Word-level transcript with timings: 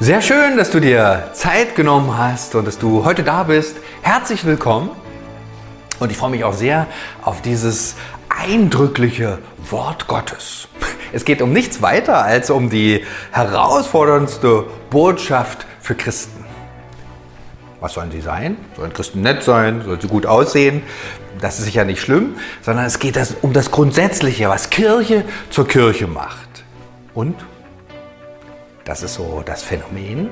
Sehr 0.00 0.22
schön, 0.22 0.56
dass 0.56 0.70
du 0.70 0.78
dir 0.78 1.28
Zeit 1.32 1.74
genommen 1.74 2.16
hast 2.16 2.54
und 2.54 2.68
dass 2.68 2.78
du 2.78 3.04
heute 3.04 3.24
da 3.24 3.42
bist. 3.42 3.78
Herzlich 4.02 4.44
willkommen. 4.44 4.90
Und 5.98 6.12
ich 6.12 6.16
freue 6.16 6.30
mich 6.30 6.44
auch 6.44 6.52
sehr 6.52 6.86
auf 7.20 7.42
dieses 7.42 7.96
eindrückliche 8.28 9.40
Wort 9.70 10.06
Gottes. 10.06 10.68
Es 11.12 11.24
geht 11.24 11.42
um 11.42 11.52
nichts 11.52 11.82
weiter 11.82 12.22
als 12.22 12.48
um 12.48 12.70
die 12.70 13.04
herausforderndste 13.32 14.66
Botschaft 14.88 15.66
für 15.80 15.96
Christen. 15.96 16.44
Was 17.80 17.94
sollen 17.94 18.12
sie 18.12 18.20
sein? 18.20 18.56
Sollen 18.76 18.92
Christen 18.92 19.22
nett 19.22 19.42
sein? 19.42 19.82
Sollen 19.84 20.00
sie 20.00 20.06
gut 20.06 20.26
aussehen? 20.26 20.84
Das 21.40 21.58
ist 21.58 21.64
sicher 21.64 21.84
nicht 21.84 22.00
schlimm, 22.00 22.36
sondern 22.62 22.84
es 22.84 23.00
geht 23.00 23.18
um 23.42 23.52
das 23.52 23.72
Grundsätzliche, 23.72 24.48
was 24.48 24.70
Kirche 24.70 25.24
zur 25.50 25.66
Kirche 25.66 26.06
macht. 26.06 26.62
Und 27.14 27.34
das 28.88 29.02
ist 29.02 29.16
so 29.16 29.42
das 29.44 29.62
Phänomen, 29.62 30.30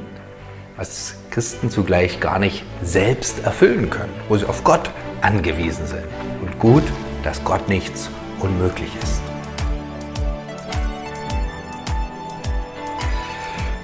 was 0.78 1.14
Christen 1.30 1.68
zugleich 1.68 2.20
gar 2.20 2.38
nicht 2.38 2.64
selbst 2.82 3.44
erfüllen 3.44 3.90
können, 3.90 4.14
wo 4.30 4.36
sie 4.38 4.46
auf 4.46 4.64
Gott 4.64 4.90
angewiesen 5.20 5.86
sind. 5.86 6.06
Und 6.40 6.58
gut, 6.58 6.82
dass 7.22 7.44
Gott 7.44 7.68
nichts 7.68 8.08
unmöglich 8.40 8.88
ist. 9.02 9.20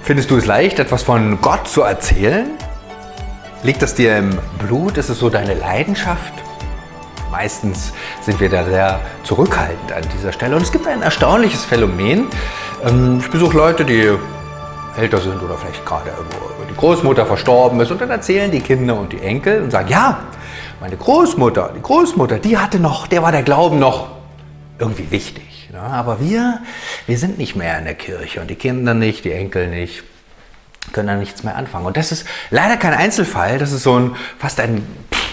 Findest 0.02 0.30
du 0.30 0.38
es 0.38 0.46
leicht, 0.46 0.78
etwas 0.78 1.02
von 1.02 1.38
Gott 1.42 1.68
zu 1.68 1.82
erzählen? 1.82 2.48
Liegt 3.62 3.82
das 3.82 3.94
dir 3.94 4.16
im 4.16 4.38
Blut? 4.58 4.96
Ist 4.96 5.10
es 5.10 5.18
so 5.18 5.28
deine 5.28 5.52
Leidenschaft? 5.52 6.32
Meistens 7.30 7.92
sind 8.22 8.40
wir 8.40 8.48
da 8.48 8.64
sehr 8.64 9.00
zurückhaltend 9.24 9.92
an 9.92 10.02
dieser 10.16 10.32
Stelle. 10.32 10.56
Und 10.56 10.62
es 10.62 10.72
gibt 10.72 10.86
ein 10.86 11.02
erstaunliches 11.02 11.62
Phänomen. 11.62 12.26
Ähm, 12.84 13.18
ich 13.20 13.30
besuche 13.30 13.56
Leute, 13.56 13.84
die 13.84 14.16
älter 14.96 15.18
sind 15.18 15.42
oder 15.42 15.56
vielleicht 15.56 15.84
gerade 15.84 16.10
die 16.68 16.74
Großmutter 16.74 17.26
verstorben 17.26 17.80
ist 17.80 17.90
und 17.90 18.00
dann 18.00 18.10
erzählen 18.10 18.50
die 18.50 18.60
Kinder 18.60 18.96
und 18.96 19.12
die 19.12 19.20
Enkel 19.20 19.62
und 19.62 19.70
sagen, 19.70 19.88
ja, 19.88 20.24
meine 20.80 20.96
Großmutter, 20.96 21.72
die 21.76 21.82
Großmutter, 21.82 22.38
die 22.38 22.58
hatte 22.58 22.78
noch, 22.78 23.06
der 23.06 23.22
war 23.22 23.32
der 23.32 23.42
Glauben 23.42 23.78
noch 23.78 24.08
irgendwie 24.78 25.10
wichtig. 25.10 25.70
Ne? 25.72 25.80
Aber 25.80 26.20
wir, 26.20 26.60
wir 27.06 27.18
sind 27.18 27.38
nicht 27.38 27.56
mehr 27.56 27.78
in 27.78 27.84
der 27.84 27.94
Kirche 27.94 28.40
und 28.40 28.48
die 28.48 28.56
Kinder 28.56 28.94
nicht, 28.94 29.24
die 29.24 29.32
Enkel 29.32 29.68
nicht 29.68 30.02
können 30.92 31.08
da 31.08 31.14
nichts 31.14 31.44
mehr 31.44 31.56
anfangen. 31.56 31.86
Und 31.86 31.96
das 31.96 32.10
ist 32.10 32.26
leider 32.50 32.76
kein 32.76 32.92
Einzelfall, 32.92 33.58
das 33.58 33.72
ist 33.72 33.84
so 33.84 33.98
ein 33.98 34.16
fast 34.38 34.58
ein 34.58 34.84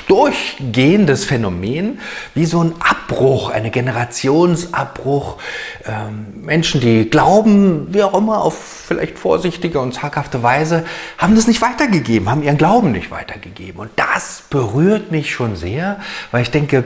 durchgehendes 0.10 1.24
Phänomen, 1.24 2.00
wie 2.34 2.46
so 2.46 2.64
ein 2.64 2.74
Abbruch, 2.80 3.52
eine 3.52 3.70
Generationsabbruch. 3.70 5.38
Ähm, 5.86 6.42
Menschen, 6.44 6.82
die 6.82 7.10
glauben, 7.10 7.94
wie 7.94 8.02
auch 8.02 8.18
immer, 8.18 8.42
auf 8.42 8.86
vielleicht 8.88 9.20
vorsichtige 9.20 9.80
und 9.80 9.94
zaghafte 9.94 10.42
Weise, 10.42 10.84
haben 11.20 11.36
das 11.36 11.48
nicht 11.48 11.62
weitergegeben, 11.62 12.30
haben 12.30 12.42
ihren 12.42 12.58
Glauben 12.58 12.92
nicht 12.92 13.12
weitergegeben. 13.12 13.80
Und 13.80 13.92
das 13.96 14.44
berührt 14.50 15.12
mich 15.12 15.32
schon 15.32 15.56
sehr, 15.56 16.00
weil 16.32 16.42
ich 16.42 16.52
denke, 16.52 16.86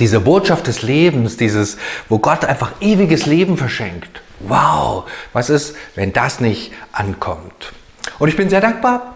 diese 0.00 0.18
Botschaft 0.18 0.66
des 0.66 0.82
Lebens, 0.82 1.36
dieses, 1.36 1.76
wo 2.08 2.18
Gott 2.18 2.44
einfach 2.44 2.72
ewiges 2.80 3.26
Leben 3.26 3.56
verschenkt. 3.56 4.22
Wow, 4.40 5.04
was 5.32 5.50
ist, 5.50 5.76
wenn 5.94 6.12
das 6.12 6.40
nicht 6.40 6.72
ankommt? 6.90 7.72
Und 8.18 8.28
ich 8.28 8.36
bin 8.36 8.50
sehr 8.50 8.60
dankbar, 8.60 9.13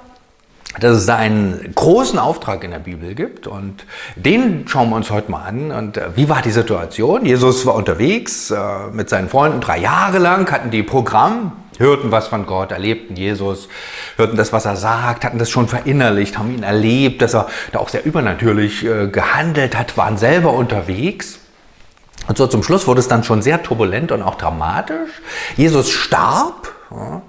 dass 0.80 0.96
es 0.96 1.06
da 1.06 1.16
einen 1.16 1.72
großen 1.74 2.18
Auftrag 2.18 2.62
in 2.62 2.70
der 2.70 2.78
Bibel 2.78 3.14
gibt 3.14 3.46
und 3.46 3.86
den 4.16 4.68
schauen 4.68 4.90
wir 4.90 4.96
uns 4.96 5.10
heute 5.10 5.30
mal 5.30 5.42
an. 5.42 5.72
Und 5.72 5.96
äh, 5.96 6.10
wie 6.14 6.28
war 6.28 6.42
die 6.42 6.50
Situation? 6.50 7.24
Jesus 7.24 7.64
war 7.66 7.74
unterwegs 7.74 8.50
äh, 8.50 8.58
mit 8.92 9.08
seinen 9.08 9.28
Freunden 9.28 9.60
drei 9.60 9.78
Jahre 9.78 10.18
lang, 10.18 10.50
hatten 10.52 10.70
die 10.70 10.82
Programm, 10.82 11.52
hörten 11.78 12.10
was 12.12 12.28
von 12.28 12.46
Gott, 12.46 12.70
erlebten 12.70 13.16
Jesus, 13.16 13.68
hörten 14.16 14.36
das, 14.36 14.52
was 14.52 14.66
er 14.66 14.76
sagt, 14.76 15.24
hatten 15.24 15.38
das 15.38 15.48
schon 15.50 15.68
verinnerlicht, 15.68 16.38
haben 16.38 16.52
ihn 16.52 16.62
erlebt, 16.62 17.22
dass 17.22 17.34
er 17.34 17.48
da 17.72 17.78
auch 17.78 17.88
sehr 17.88 18.04
übernatürlich 18.04 18.84
äh, 18.84 19.08
gehandelt 19.08 19.76
hat, 19.76 19.96
waren 19.96 20.18
selber 20.18 20.52
unterwegs. 20.52 21.40
Und 22.26 22.36
so 22.36 22.46
zum 22.46 22.62
Schluss 22.62 22.86
wurde 22.86 23.00
es 23.00 23.08
dann 23.08 23.24
schon 23.24 23.40
sehr 23.40 23.62
turbulent 23.62 24.12
und 24.12 24.22
auch 24.22 24.34
dramatisch. 24.34 25.10
Jesus 25.56 25.90
starb. 25.90 26.72
Ja. 26.90 27.22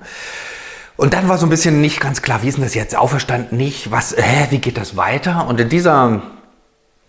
Und 1.00 1.14
dann 1.14 1.30
war 1.30 1.38
so 1.38 1.46
ein 1.46 1.50
bisschen 1.50 1.80
nicht 1.80 2.02
ganz 2.02 2.22
klar, 2.22 2.44
wie 2.44 2.50
ist 2.50 2.58
denn 2.58 2.66
das 2.66 2.74
jetzt 2.74 2.94
auferstanden, 2.94 3.58
nicht, 3.58 3.90
was, 3.90 4.14
hä, 4.18 4.48
wie 4.50 4.60
geht 4.60 4.76
das 4.76 4.98
weiter? 4.98 5.48
Und 5.48 5.58
in 5.58 5.70
dieser 5.70 6.22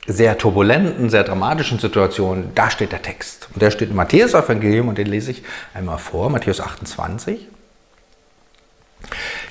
sehr 0.07 0.39
turbulenten, 0.39 1.11
sehr 1.11 1.25
dramatischen 1.25 1.81
Situation, 1.81 2.53
da 2.55 2.71
steht 2.71 2.93
der 2.93 3.03
Text. 3.03 3.49
Und 3.53 3.61
der 3.61 3.73
steht 3.73 3.91
im 3.91 3.97
Matthäus-Evangelium 3.97 4.87
und 4.87 4.97
den 4.97 5.09
lese 5.09 5.33
ich 5.33 5.43
einmal 5.75 5.99
vor, 5.99 6.31
Matthäus 6.31 6.61
28. 6.61 7.49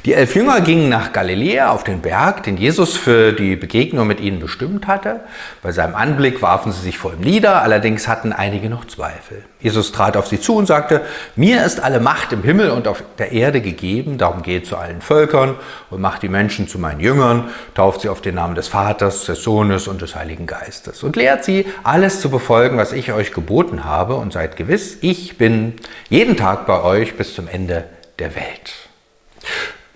Die 0.05 0.13
elf 0.13 0.33
Jünger 0.33 0.61
gingen 0.61 0.87
nach 0.87 1.11
Galiläa 1.11 1.71
auf 1.71 1.83
den 1.83 2.01
Berg, 2.01 2.43
den 2.43 2.55
Jesus 2.55 2.95
für 2.95 3.33
die 3.33 3.57
Begegnung 3.57 4.07
mit 4.07 4.21
ihnen 4.21 4.39
bestimmt 4.39 4.87
hatte. 4.87 5.19
Bei 5.61 5.73
seinem 5.73 5.95
Anblick 5.95 6.41
warfen 6.41 6.71
sie 6.71 6.81
sich 6.81 6.97
vor 6.97 7.13
ihm 7.13 7.19
nieder, 7.19 7.61
allerdings 7.61 8.07
hatten 8.07 8.31
einige 8.31 8.69
noch 8.69 8.85
Zweifel. 8.85 9.43
Jesus 9.59 9.91
trat 9.91 10.15
auf 10.15 10.27
sie 10.27 10.39
zu 10.39 10.55
und 10.55 10.67
sagte, 10.67 11.01
mir 11.35 11.65
ist 11.65 11.81
alle 11.83 11.99
Macht 11.99 12.31
im 12.31 12.43
Himmel 12.43 12.69
und 12.69 12.87
auf 12.87 13.03
der 13.17 13.33
Erde 13.33 13.59
gegeben, 13.59 14.17
darum 14.17 14.41
geht 14.41 14.65
zu 14.67 14.77
allen 14.77 15.01
Völkern 15.01 15.55
und 15.89 15.99
macht 15.99 16.23
die 16.23 16.29
Menschen 16.29 16.69
zu 16.69 16.79
meinen 16.79 17.01
Jüngern, 17.01 17.49
tauft 17.75 18.01
sie 18.01 18.09
auf 18.09 18.21
den 18.21 18.35
Namen 18.35 18.55
des 18.55 18.69
Vaters, 18.69 19.25
des 19.25 19.43
Sohnes 19.43 19.89
und 19.89 20.01
des 20.01 20.15
Heiligen 20.15 20.47
Geistes 20.47 21.03
und 21.03 21.17
lehrt 21.17 21.43
sie, 21.43 21.65
alles 21.83 22.21
zu 22.21 22.29
befolgen, 22.29 22.77
was 22.77 22.93
ich 22.93 23.11
euch 23.11 23.33
geboten 23.33 23.83
habe 23.83 24.15
und 24.15 24.31
seid 24.31 24.55
gewiss, 24.55 24.97
ich 25.01 25.37
bin 25.37 25.73
jeden 26.09 26.37
Tag 26.37 26.65
bei 26.65 26.81
euch 26.81 27.17
bis 27.17 27.35
zum 27.35 27.49
Ende 27.49 27.83
der 28.17 28.35
Welt. 28.35 28.88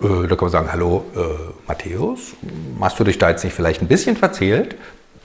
Äh, 0.02 0.26
da 0.28 0.36
kann 0.36 0.38
man 0.40 0.50
sagen, 0.50 0.68
hallo 0.72 1.04
äh, 1.16 1.20
Matthäus, 1.68 2.34
hast 2.80 2.98
du 2.98 3.04
dich 3.04 3.18
da 3.18 3.30
jetzt 3.30 3.44
nicht 3.44 3.54
vielleicht 3.54 3.82
ein 3.82 3.88
bisschen 3.88 4.16
verzählt? 4.16 4.76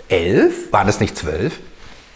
Elf, 0.07 0.71
waren 0.71 0.87
es 0.87 0.99
nicht 0.99 1.17
zwölf? 1.17 1.59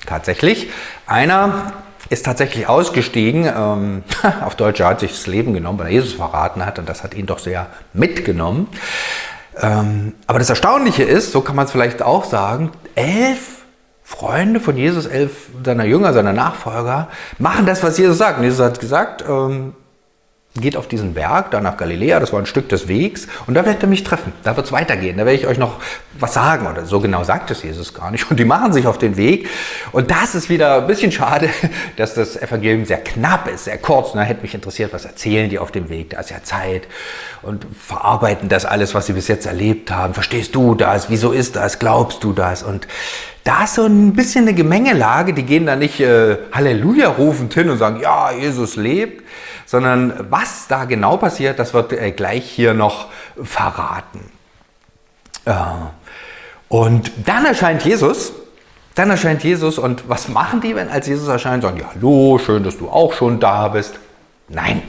Tatsächlich. 0.05 0.69
Einer 1.07 1.73
ist 2.09 2.25
tatsächlich 2.25 2.67
ausgestiegen, 2.67 3.45
ähm, 3.45 4.03
auf 4.45 4.55
Deutsch, 4.55 4.81
hat 4.81 4.99
sich 4.99 5.11
das 5.11 5.27
Leben 5.27 5.53
genommen, 5.53 5.79
weil 5.79 5.87
er 5.87 5.93
Jesus 5.93 6.13
verraten 6.13 6.65
hat 6.65 6.79
und 6.79 6.87
das 6.87 7.03
hat 7.03 7.13
ihn 7.13 7.25
doch 7.25 7.39
sehr 7.39 7.67
mitgenommen. 7.93 8.67
Ähm, 9.61 10.13
aber 10.27 10.39
das 10.39 10.49
Erstaunliche 10.49 11.03
ist, 11.03 11.31
so 11.31 11.41
kann 11.41 11.55
man 11.55 11.65
es 11.65 11.71
vielleicht 11.71 12.01
auch 12.01 12.25
sagen, 12.25 12.71
elf 12.95 13.63
Freunde 14.03 14.59
von 14.59 14.75
Jesus, 14.75 15.05
elf 15.05 15.47
seiner 15.63 15.85
Jünger, 15.85 16.13
seiner 16.13 16.33
Nachfolger, 16.33 17.07
machen 17.39 17.65
das, 17.65 17.83
was 17.83 17.97
Jesus 17.97 18.17
sagt. 18.17 18.37
Und 18.37 18.43
Jesus 18.43 18.59
hat 18.59 18.79
gesagt, 18.79 19.23
ähm, 19.27 19.73
geht 20.55 20.77
auf 20.77 20.87
diesen 20.87 21.15
Berg, 21.15 21.49
da 21.49 21.61
nach 21.61 21.77
Galiläa, 21.77 22.19
das 22.19 22.31
war 22.31 22.39
ein 22.39 22.45
Stück 22.45 22.69
des 22.69 22.87
Wegs, 22.87 23.27
und 23.47 23.55
da 23.55 23.65
werdet 23.65 23.81
ihr 23.81 23.89
mich 23.89 24.03
treffen. 24.03 24.33
Da 24.43 24.55
wird 24.55 24.67
es 24.67 24.71
weitergehen. 24.71 25.17
Da 25.17 25.25
werde 25.25 25.39
ich 25.39 25.47
euch 25.47 25.57
noch 25.57 25.79
was 26.19 26.35
sagen. 26.35 26.67
Oder 26.67 26.85
so 26.85 26.99
genau 26.99 27.23
sagt 27.23 27.49
es 27.49 27.63
Jesus 27.63 27.93
gar 27.93 28.11
nicht. 28.11 28.29
Und 28.29 28.39
die 28.39 28.45
machen 28.45 28.71
sich 28.71 28.85
auf 28.85 28.99
den 28.99 29.17
Weg. 29.17 29.49
Und 29.91 30.11
das 30.11 30.35
ist 30.35 30.49
wieder 30.49 30.77
ein 30.77 30.87
bisschen 30.87 31.11
schade, 31.11 31.49
dass 31.97 32.13
das 32.13 32.37
Evangelium 32.37 32.85
sehr 32.85 32.99
knapp 32.99 33.47
ist, 33.47 33.65
sehr 33.65 33.79
kurz. 33.79 34.13
Da 34.13 34.21
hätte 34.21 34.43
mich 34.43 34.53
interessiert, 34.53 34.93
was 34.93 35.05
erzählen 35.05 35.49
die 35.49 35.57
auf 35.57 35.71
dem 35.71 35.89
Weg? 35.89 36.11
Da 36.11 36.19
ist 36.19 36.29
ja 36.29 36.43
Zeit. 36.43 36.83
Und 37.41 37.65
verarbeiten 37.79 38.47
das 38.47 38.65
alles, 38.65 38.93
was 38.93 39.07
sie 39.07 39.13
bis 39.13 39.27
jetzt 39.27 39.47
erlebt 39.47 39.89
haben. 39.89 40.13
Verstehst 40.13 40.53
du 40.53 40.75
das? 40.75 41.09
Wieso 41.09 41.31
ist 41.31 41.55
das? 41.55 41.79
Glaubst 41.79 42.23
du 42.23 42.31
das? 42.31 42.61
Und 42.61 42.87
da 43.43 43.65
ist 43.65 43.75
so 43.75 43.85
ein 43.85 44.13
bisschen 44.13 44.47
eine 44.47 44.53
Gemengelage. 44.53 45.33
Die 45.33 45.43
gehen 45.43 45.65
da 45.65 45.75
nicht 45.75 45.99
äh, 45.99 46.37
Halleluja 46.51 47.09
rufend 47.09 47.53
hin 47.53 47.69
und 47.69 47.77
sagen, 47.77 47.99
ja, 48.01 48.31
Jesus 48.31 48.75
lebt, 48.75 49.23
sondern 49.65 50.13
was 50.29 50.67
da 50.67 50.85
genau 50.85 51.17
passiert, 51.17 51.59
das 51.59 51.73
wird 51.73 51.91
äh, 51.93 52.11
gleich 52.11 52.49
hier 52.49 52.73
noch 52.73 53.07
verraten. 53.41 54.31
Äh, 55.45 55.53
und 56.69 57.11
dann 57.25 57.45
erscheint 57.45 57.83
Jesus. 57.83 58.33
Dann 58.95 59.09
erscheint 59.09 59.43
Jesus 59.43 59.79
und 59.79 60.07
was 60.07 60.27
machen 60.29 60.61
die, 60.61 60.75
wenn 60.75 60.87
als 60.87 61.07
Jesus 61.07 61.27
erscheint? 61.27 61.63
Sagen, 61.63 61.79
ja, 61.79 61.89
hallo, 61.95 62.37
schön, 62.37 62.63
dass 62.63 62.77
du 62.77 62.89
auch 62.89 63.13
schon 63.13 63.39
da 63.39 63.67
bist. 63.67 63.95
Nein, 64.49 64.83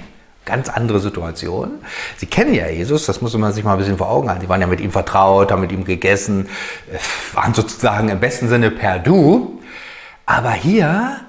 ganz 0.45 0.69
andere 0.69 1.01
Situation. 1.01 1.81
Sie 2.17 2.27
kennen 2.27 2.55
ja 2.55 2.69
Jesus, 2.69 3.07
das 3.07 3.21
muss 3.21 3.37
man 3.37 3.53
sich 3.53 3.65
mal 3.65 3.73
ein 3.73 3.79
bisschen 3.79 3.99
vor 3.99 4.11
Augen 4.11 4.29
halten. 4.29 4.43
Sie 4.43 4.49
waren 4.49 4.61
ja 4.61 4.67
mit 4.67 4.81
ihm 4.81 4.91
vertraut, 4.91 5.51
haben 5.51 5.61
mit 5.61 5.73
ihm 5.73 5.85
gegessen, 5.85 6.49
äh, 6.93 6.99
waren 7.37 7.55
sozusagen 7.55 8.09
im 8.09 8.21
besten 8.21 8.49
Sinne 8.49 8.71
per 8.71 8.99
Du. 8.99 9.61
Aber 10.27 10.53
hier 10.53 11.21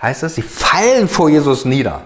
heißt 0.00 0.22
es, 0.22 0.34
sie 0.34 0.42
fallen 0.42 1.08
vor 1.08 1.28
Jesus 1.28 1.64
nieder. 1.64 2.02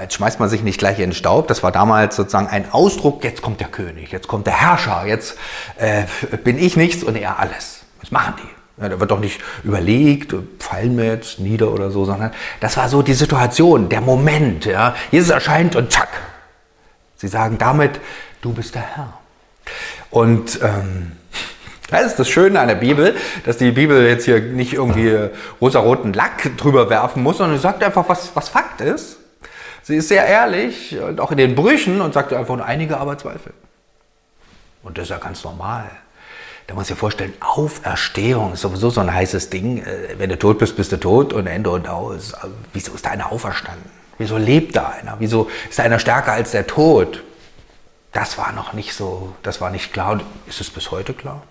Jetzt 0.00 0.14
schmeißt 0.14 0.38
man 0.38 0.48
sich 0.48 0.62
nicht 0.62 0.78
gleich 0.78 1.00
in 1.00 1.10
den 1.10 1.14
Staub. 1.14 1.48
Das 1.48 1.64
war 1.64 1.72
damals 1.72 2.14
sozusagen 2.14 2.46
ein 2.46 2.70
Ausdruck, 2.70 3.24
jetzt 3.24 3.42
kommt 3.42 3.58
der 3.58 3.66
König, 3.66 4.12
jetzt 4.12 4.28
kommt 4.28 4.46
der 4.46 4.60
Herrscher, 4.60 5.04
jetzt 5.04 5.36
äh, 5.78 6.04
bin 6.44 6.58
ich 6.58 6.76
nichts 6.76 7.02
und 7.02 7.16
er 7.16 7.40
alles. 7.40 7.80
Was 8.00 8.12
machen 8.12 8.34
die? 8.40 8.59
Ja, 8.80 8.88
da 8.88 8.98
wird 8.98 9.10
doch 9.10 9.20
nicht 9.20 9.40
überlegt, 9.62 10.34
fallen 10.58 10.96
wir 10.96 11.04
jetzt 11.04 11.38
nieder 11.38 11.70
oder 11.70 11.90
so, 11.90 12.04
sondern 12.06 12.32
das 12.60 12.76
war 12.76 12.88
so 12.88 13.02
die 13.02 13.12
Situation, 13.12 13.88
der 13.88 14.00
Moment. 14.00 14.64
Ja. 14.64 14.94
Jesus 15.10 15.30
erscheint 15.30 15.76
und 15.76 15.92
zack. 15.92 16.08
Sie 17.16 17.28
sagen 17.28 17.58
damit, 17.58 18.00
du 18.40 18.52
bist 18.54 18.74
der 18.74 18.82
Herr. 18.82 19.12
Und 20.10 20.60
ähm, 20.62 21.12
das 21.90 22.06
ist 22.06 22.18
das 22.18 22.28
Schöne 22.30 22.58
an 22.58 22.68
der 22.68 22.76
Bibel, 22.76 23.14
dass 23.44 23.58
die 23.58 23.70
Bibel 23.70 24.06
jetzt 24.06 24.24
hier 24.24 24.40
nicht 24.40 24.72
irgendwie 24.72 25.28
rosaroten 25.60 26.14
Lack 26.14 26.56
drüber 26.56 26.88
werfen 26.88 27.22
muss, 27.22 27.36
sondern 27.36 27.58
sagt 27.58 27.84
einfach, 27.84 28.08
was, 28.08 28.34
was 28.34 28.48
Fakt 28.48 28.80
ist. 28.80 29.18
Sie 29.82 29.96
ist 29.96 30.08
sehr 30.08 30.24
ehrlich 30.24 30.98
und 30.98 31.20
auch 31.20 31.32
in 31.32 31.36
den 31.36 31.54
Brüchen 31.54 32.00
und 32.00 32.14
sagt 32.14 32.32
einfach, 32.32 32.58
einige 32.60 32.96
aber 32.96 33.18
zweifeln. 33.18 33.54
Und 34.82 34.96
das 34.96 35.04
ist 35.04 35.10
ja 35.10 35.18
ganz 35.18 35.44
normal. 35.44 35.90
Da 36.70 36.76
muss 36.76 36.88
ich 36.88 36.96
vorstellen, 36.96 37.34
Auferstehung 37.40 38.52
ist 38.52 38.60
sowieso 38.60 38.90
so 38.90 39.00
ein 39.00 39.12
heißes 39.12 39.50
Ding. 39.50 39.82
Äh, 39.82 40.14
wenn 40.18 40.30
du 40.30 40.38
tot 40.38 40.60
bist, 40.60 40.76
bist 40.76 40.92
du 40.92 40.98
tot 40.98 41.32
und 41.32 41.48
Ende 41.48 41.68
und 41.68 41.88
aus. 41.88 42.32
Wieso 42.72 42.92
ist 42.92 43.04
da 43.04 43.10
einer 43.10 43.32
auferstanden? 43.32 43.90
Wieso 44.18 44.36
lebt 44.36 44.76
da 44.76 44.90
einer? 44.90 45.16
Wieso 45.18 45.50
ist 45.68 45.80
da 45.80 45.82
einer 45.82 45.98
stärker 45.98 46.30
als 46.30 46.52
der 46.52 46.68
Tod? 46.68 47.24
Das 48.12 48.38
war 48.38 48.52
noch 48.52 48.72
nicht 48.72 48.94
so, 48.94 49.34
das 49.42 49.60
war 49.60 49.70
nicht 49.70 49.92
klar. 49.92 50.12
Und 50.12 50.22
ist 50.46 50.60
es 50.60 50.70
bis 50.70 50.92
heute 50.92 51.12
klar? 51.12 51.42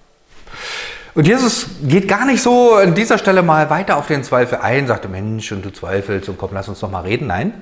Und 1.16 1.28
Jesus 1.28 1.66
geht 1.84 2.08
gar 2.08 2.26
nicht 2.26 2.42
so 2.42 2.76
an 2.76 2.96
dieser 2.96 3.18
Stelle 3.18 3.42
mal 3.42 3.70
weiter 3.70 3.98
auf 3.98 4.08
den 4.08 4.24
Zweifel 4.24 4.60
ein, 4.60 4.88
sagte 4.88 5.10
Mensch, 5.10 5.52
und 5.52 5.66
du 5.66 5.74
zweifelst 5.74 6.30
und 6.30 6.38
komm, 6.38 6.52
lass 6.54 6.70
uns 6.70 6.80
doch 6.80 6.90
mal 6.90 7.02
reden. 7.02 7.28
Nein, 7.28 7.62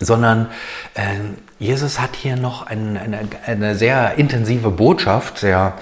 sondern 0.00 0.48
äh, 0.94 1.02
Jesus 1.58 2.00
hat 2.00 2.16
hier 2.16 2.36
noch 2.36 2.66
ein, 2.66 2.96
eine, 2.96 3.20
eine, 3.46 3.76
sehr 3.76 4.14
intensive 4.16 4.70
Botschaft, 4.70 5.38
sehr, 5.38 5.74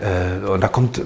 äh, 0.00 0.46
und 0.46 0.62
da 0.62 0.68
kommt, 0.68 1.00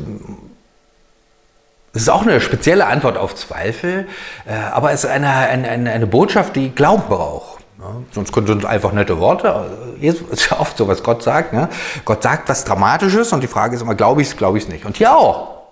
es 1.92 2.02
ist 2.02 2.08
auch 2.08 2.22
eine 2.22 2.40
spezielle 2.40 2.86
Antwort 2.86 3.18
auf 3.18 3.34
Zweifel, 3.34 4.06
äh, 4.46 4.54
aber 4.54 4.92
es 4.92 5.04
ist 5.04 5.10
eine, 5.10 5.28
eine, 5.28 5.90
eine 5.90 6.06
Botschaft, 6.06 6.56
die 6.56 6.70
Glauben 6.70 7.02
braucht. 7.08 7.62
Ja, 7.80 7.96
sonst 8.12 8.32
sind 8.32 8.48
es 8.48 8.64
einfach 8.64 8.92
nette 8.92 9.18
Worte. 9.18 9.96
Jesus 10.00 10.22
ist 10.30 10.50
ja 10.50 10.60
oft 10.60 10.76
so, 10.76 10.86
was 10.86 11.02
Gott 11.02 11.24
sagt. 11.24 11.52
Ne? 11.52 11.68
Gott 12.04 12.22
sagt 12.22 12.48
was 12.48 12.64
Dramatisches 12.64 13.32
und 13.32 13.42
die 13.42 13.48
Frage 13.48 13.74
ist 13.74 13.82
immer, 13.82 13.96
glaube 13.96 14.22
ich 14.22 14.28
es, 14.28 14.36
glaube 14.36 14.56
ich 14.56 14.64
es 14.64 14.70
nicht. 14.70 14.84
Und 14.84 14.96
hier 14.96 15.16
auch. 15.16 15.62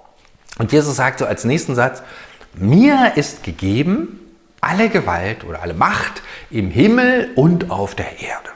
Und 0.59 0.73
Jesus 0.73 0.97
sagt 0.97 1.21
so 1.21 1.27
als 1.27 1.45
nächsten 1.45 1.77
Satz, 1.77 2.03
mir 2.55 3.13
ist 3.15 3.45
gegeben 3.45 4.21
alle 4.61 4.89
Gewalt 4.89 5.45
oder 5.45 5.63
alle 5.63 5.75
Macht 5.75 6.23
im 6.51 6.71
Himmel 6.71 7.31
und 7.35 7.71
auf 7.71 7.95
der 7.95 8.21
Erde. 8.21 8.51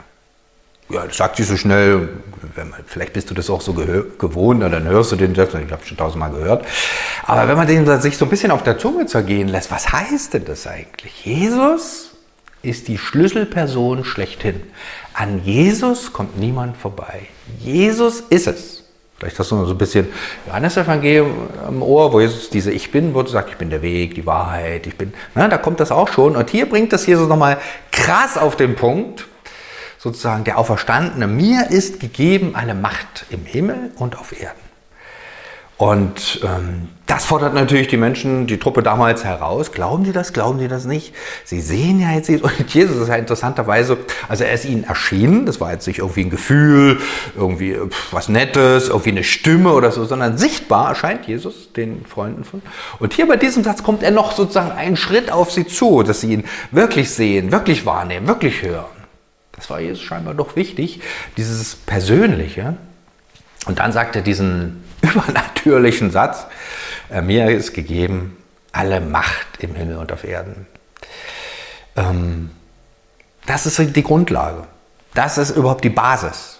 Ja, 0.91 1.07
das 1.07 1.17
sagt 1.17 1.37
sie 1.37 1.45
so 1.45 1.57
schnell, 1.57 2.11
vielleicht 2.87 3.15
bist 3.15 3.31
du 3.31 3.35
das 3.35 3.49
auch 3.49 3.63
so 3.63 3.73
gewohnt, 3.73 4.63
dann 4.63 4.85
hörst 4.85 5.13
du 5.13 5.17
den 5.17 5.35
Satz, 5.35 5.55
ich 5.55 5.73
habe 5.73 5.85
schon 5.85 5.97
tausendmal 5.97 6.31
gehört. 6.31 6.67
Aber 7.23 7.49
wenn 7.49 7.57
man 7.57 7.67
den 7.67 8.01
sich 8.01 8.19
so 8.19 8.27
ein 8.27 8.29
bisschen 8.29 8.51
auf 8.51 8.63
der 8.63 8.79
Zunge 8.79 9.07
zergehen 9.07 9.49
lässt, 9.49 9.71
was 9.71 9.93
heißt 9.93 10.35
denn 10.35 10.45
das 10.45 10.67
eigentlich? 10.67 11.25
Jesus 11.25 12.11
ist 12.63 12.89
die 12.89 12.99
Schlüsselperson 12.99 14.05
schlechthin. 14.05 14.63
An 15.15 15.43
Jesus 15.45 16.13
kommt 16.13 16.39
niemand 16.39 16.77
vorbei. 16.77 17.29
Jesus 17.61 18.21
ist 18.21 18.47
es. 18.47 18.74
Vielleicht 19.19 19.39
hast 19.39 19.51
du 19.53 19.57
noch 19.57 19.67
so 19.67 19.73
ein 19.73 19.79
bisschen 19.79 20.09
Johannes-Evangelium 20.47 21.49
am 21.67 21.83
Ohr, 21.83 22.13
wo 22.13 22.21
Jesus 22.21 22.51
diese 22.51 22.73
Ich 22.73 22.91
Bin-Worte 22.91 23.31
sagt, 23.31 23.51
ich 23.51 23.57
bin 23.57 23.71
der 23.71 23.81
Weg, 23.81 24.15
die 24.15 24.27
Wahrheit, 24.27 24.87
ich 24.87 24.97
bin, 24.97 25.15
na, 25.35 25.49
da 25.49 25.57
kommt 25.57 25.81
das 25.81 25.93
auch 25.93 26.09
schon. 26.09 26.37
Und 26.37 26.51
hier 26.51 26.69
bringt 26.69 26.93
das 26.93 27.07
Jesus 27.07 27.29
nochmal 27.29 27.59
krass 27.93 28.37
auf 28.37 28.57
den 28.57 28.75
Punkt, 28.75 29.27
sozusagen 29.99 30.45
der 30.45 30.59
Auferstandene. 30.59 31.27
Mir 31.27 31.71
ist 31.71 32.01
gegeben 32.01 32.55
eine 32.57 32.75
Macht 32.75 33.27
im 33.31 33.45
Himmel 33.45 33.93
und 33.97 34.19
auf 34.19 34.39
Erden. 34.39 34.74
Und 35.77 36.41
ähm, 36.45 36.89
das 37.07 37.25
fordert 37.25 37.53
natürlich 37.53 37.89
die 37.89 37.97
Menschen, 37.97 38.47
die 38.47 38.59
Truppe 38.59 38.83
damals 38.83 39.25
heraus. 39.25 39.73
Glauben 39.73 40.05
sie 40.05 40.13
das? 40.13 40.33
Glauben 40.33 40.61
sie 40.61 40.69
das 40.69 40.85
nicht? 40.85 41.13
Sie 41.45 41.61
sehen 41.61 42.01
ja 42.01 42.13
jetzt, 42.13 42.31
und 42.31 42.73
Jesus 42.73 42.97
ist 42.97 43.09
ja 43.09 43.17
interessanterweise, 43.17 43.99
also 44.29 44.45
er 44.45 44.53
ist 44.53 44.65
ihnen 44.65 44.85
erschienen, 44.85 45.47
das 45.47 45.61
war 45.61 45.73
jetzt 45.73 45.87
nicht 45.89 45.99
irgendwie 45.99 46.23
ein 46.23 46.31
Gefühl, 46.31 47.01
irgendwie 47.37 47.77
was 48.13 48.29
Nettes, 48.29 48.89
irgendwie 48.89 49.11
eine 49.11 49.25
Stimme 49.25 49.73
oder 49.73 49.91
so, 49.91 50.05
sondern 50.05 50.39
sichtbar 50.39 50.91
erscheint 50.91 51.27
Jesus 51.27 51.73
den 51.73 52.07
Freunden 52.07 52.45
von. 52.45 52.63
Und 53.01 53.13
hier 53.13 53.27
bei 53.27 53.37
diesem 53.37 53.65
Satz 53.65 53.83
kommt 53.83 54.05
er 54.05 54.13
noch 54.13 54.33
sozusagen 54.33 54.71
einen 54.71 54.97
Schritt 54.97 55.33
auf 55.33 55.51
sie 55.51 55.67
zu, 55.67 56.05
dass 56.05 56.21
sie 56.21 56.33
ihn 56.33 56.45
wirklich 56.71 57.11
sehen, 57.11 57.51
wirklich 57.51 57.85
wahrnehmen, 57.85 58.29
wirklich 58.29 58.63
hören. 58.63 58.85
Das 59.57 59.71
war 59.71 59.81
Jesus 59.81 60.03
scheinbar 60.03 60.35
doch 60.35 60.55
wichtig, 60.55 61.01
dieses 61.37 61.75
Persönliche. 61.75 62.77
Und 63.67 63.79
dann 63.79 63.93
sagt 63.93 64.15
er 64.15 64.23
diesen 64.23 64.84
übernatürlichen 65.09 66.11
Satz, 66.11 66.47
äh, 67.11 67.23
mir 67.23 67.51
ist 67.51 67.75
gegeben 67.75 68.37
alle 68.75 69.01
Macht 69.01 69.47
im 69.61 69.75
Himmel 69.75 69.97
und 69.97 70.13
auf 70.13 70.25
Erden. 70.25 70.67
Ähm, 71.97 72.51
das 73.47 73.67
ist 73.67 73.79
die 73.79 74.03
Grundlage. 74.03 74.67
Das 75.15 75.39
ist 75.39 75.57
überhaupt 75.57 75.85
die 75.85 75.91
Basis. 75.91 76.59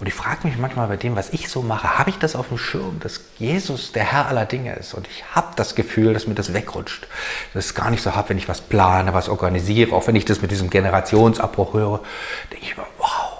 Und 0.00 0.06
ich 0.06 0.14
frage 0.14 0.46
mich 0.46 0.56
manchmal 0.56 0.88
bei 0.88 0.96
dem, 0.96 1.14
was 1.14 1.30
ich 1.30 1.48
so 1.48 1.62
mache, 1.62 1.98
habe 1.98 2.10
ich 2.10 2.18
das 2.18 2.34
auf 2.36 2.48
dem 2.48 2.58
Schirm, 2.58 3.00
dass 3.00 3.20
Jesus 3.38 3.92
der 3.92 4.04
Herr 4.04 4.26
aller 4.28 4.46
Dinge 4.46 4.74
ist? 4.74 4.94
Und 4.94 5.06
ich 5.08 5.24
habe 5.34 5.48
das 5.56 5.74
Gefühl, 5.74 6.14
dass 6.14 6.26
mir 6.26 6.34
das 6.34 6.54
wegrutscht. 6.54 7.06
Dass 7.52 7.66
es 7.66 7.74
gar 7.74 7.90
nicht 7.90 8.02
so 8.02 8.14
habe, 8.14 8.30
wenn 8.30 8.38
ich 8.38 8.48
was 8.48 8.60
plane, 8.60 9.12
was 9.12 9.28
organisiere, 9.28 9.94
auch 9.94 10.06
wenn 10.06 10.16
ich 10.16 10.24
das 10.24 10.40
mit 10.40 10.50
diesem 10.50 10.70
Generationsabbruch 10.70 11.74
höre, 11.74 12.00
denke 12.50 12.64
ich 12.64 12.76
mir, 12.76 12.86
wow. 12.98 13.32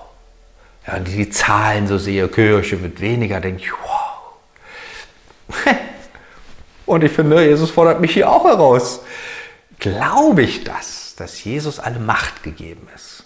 Ja, 0.86 0.96
und 0.96 1.08
die 1.08 1.30
Zahlen 1.30 1.86
so 1.86 1.96
sehe, 1.96 2.28
Kirche 2.28 2.82
wird 2.82 3.00
weniger, 3.00 3.40
denke 3.40 3.62
ich, 3.62 3.72
wow 3.72 4.01
Und 6.86 7.04
ich 7.04 7.12
finde, 7.12 7.44
Jesus 7.44 7.70
fordert 7.70 8.00
mich 8.00 8.12
hier 8.12 8.30
auch 8.30 8.44
heraus. 8.44 9.00
Glaube 9.78 10.42
ich 10.42 10.64
das, 10.64 11.14
dass 11.16 11.42
Jesus 11.44 11.78
alle 11.78 11.98
Macht 11.98 12.42
gegeben 12.42 12.88
ist? 12.94 13.24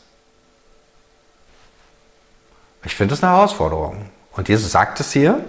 Ich 2.85 2.95
finde 2.95 3.13
das 3.13 3.23
eine 3.23 3.33
Herausforderung. 3.33 4.11
Und 4.33 4.49
Jesus 4.49 4.71
sagt 4.71 5.01
es 5.01 5.13
hier. 5.13 5.45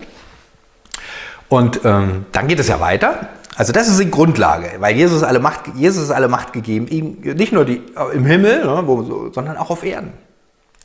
Und 1.50 1.81
ähm, 1.86 2.25
dann 2.31 2.48
geht 2.48 2.60
es 2.60 2.68
ja 2.68 2.80
weiter. 2.80 3.30
Also 3.56 3.74
das 3.74 3.88
ist 3.88 4.00
die 4.00 4.12
Grundlage, 4.12 4.74
weil 4.80 4.96
Jesus 4.96 5.24
alle 5.24 5.40
Macht, 5.40 5.62
Jesus 5.75 6.04
ist 6.04 6.12
alle 6.12 6.28
Macht 6.28 6.54
gegeben, 6.54 6.88
ihm, 6.88 7.22
nicht 7.22 7.52
nur 7.52 7.66
die, 7.66 7.81
im 8.14 8.25
Himmel, 8.25 8.66
ne, 8.66 8.84
wo, 8.86 9.31
sondern 9.31 9.58
auch 9.58 9.72
auf 9.72 9.84
Erden. 9.84 10.14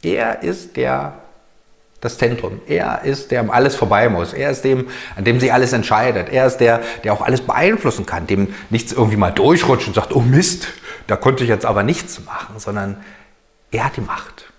Er 0.02 0.42
ist 0.42 0.76
der 0.76 1.14
das 2.02 2.18
Zentrum. 2.18 2.60
Er 2.66 3.04
ist 3.04 3.30
der, 3.30 3.40
um 3.42 3.50
alles 3.50 3.76
vorbei 3.76 4.08
muss. 4.08 4.32
Er 4.32 4.50
ist 4.50 4.64
dem, 4.64 4.88
an 5.16 5.24
dem 5.24 5.38
sich 5.38 5.52
alles 5.52 5.72
entscheidet. 5.72 6.28
Er 6.30 6.46
ist 6.46 6.58
der, 6.58 6.82
der 7.04 7.12
auch 7.12 7.22
alles 7.22 7.40
beeinflussen 7.40 8.04
kann, 8.04 8.26
dem 8.26 8.54
nichts 8.70 8.92
irgendwie 8.92 9.16
mal 9.16 9.30
durchrutscht 9.30 9.86
und 9.86 9.94
sagt, 9.94 10.12
oh 10.14 10.20
Mist, 10.20 10.66
da 11.06 11.16
konnte 11.16 11.44
ich 11.44 11.48
jetzt 11.48 11.64
aber 11.64 11.84
nichts 11.84 12.24
machen, 12.24 12.58
sondern 12.58 12.96
er 13.70 13.84
hat 13.84 13.96
die 13.96 14.00
Macht. 14.00 14.50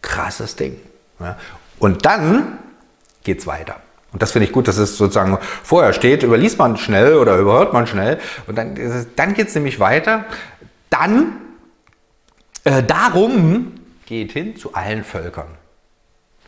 Krasses 0.00 0.56
Ding. 0.56 0.80
Und 1.78 2.06
dann 2.06 2.58
geht's 3.22 3.46
weiter. 3.46 3.76
Und 4.12 4.22
das 4.22 4.32
finde 4.32 4.46
ich 4.46 4.52
gut, 4.52 4.66
dass 4.66 4.78
es 4.78 4.96
sozusagen 4.96 5.36
vorher 5.62 5.92
steht, 5.92 6.22
überliest 6.22 6.58
man 6.58 6.78
schnell 6.78 7.16
oder 7.16 7.36
überhört 7.36 7.74
man 7.74 7.86
schnell. 7.86 8.18
Und 8.46 8.56
dann, 8.56 9.06
dann 9.14 9.34
geht 9.34 9.48
es 9.48 9.54
nämlich 9.54 9.78
weiter. 9.78 10.24
Dann, 10.88 11.36
äh, 12.64 12.82
darum 12.82 13.72
geht 14.06 14.32
hin 14.32 14.56
zu 14.56 14.72
allen 14.72 15.04
Völkern. 15.04 15.48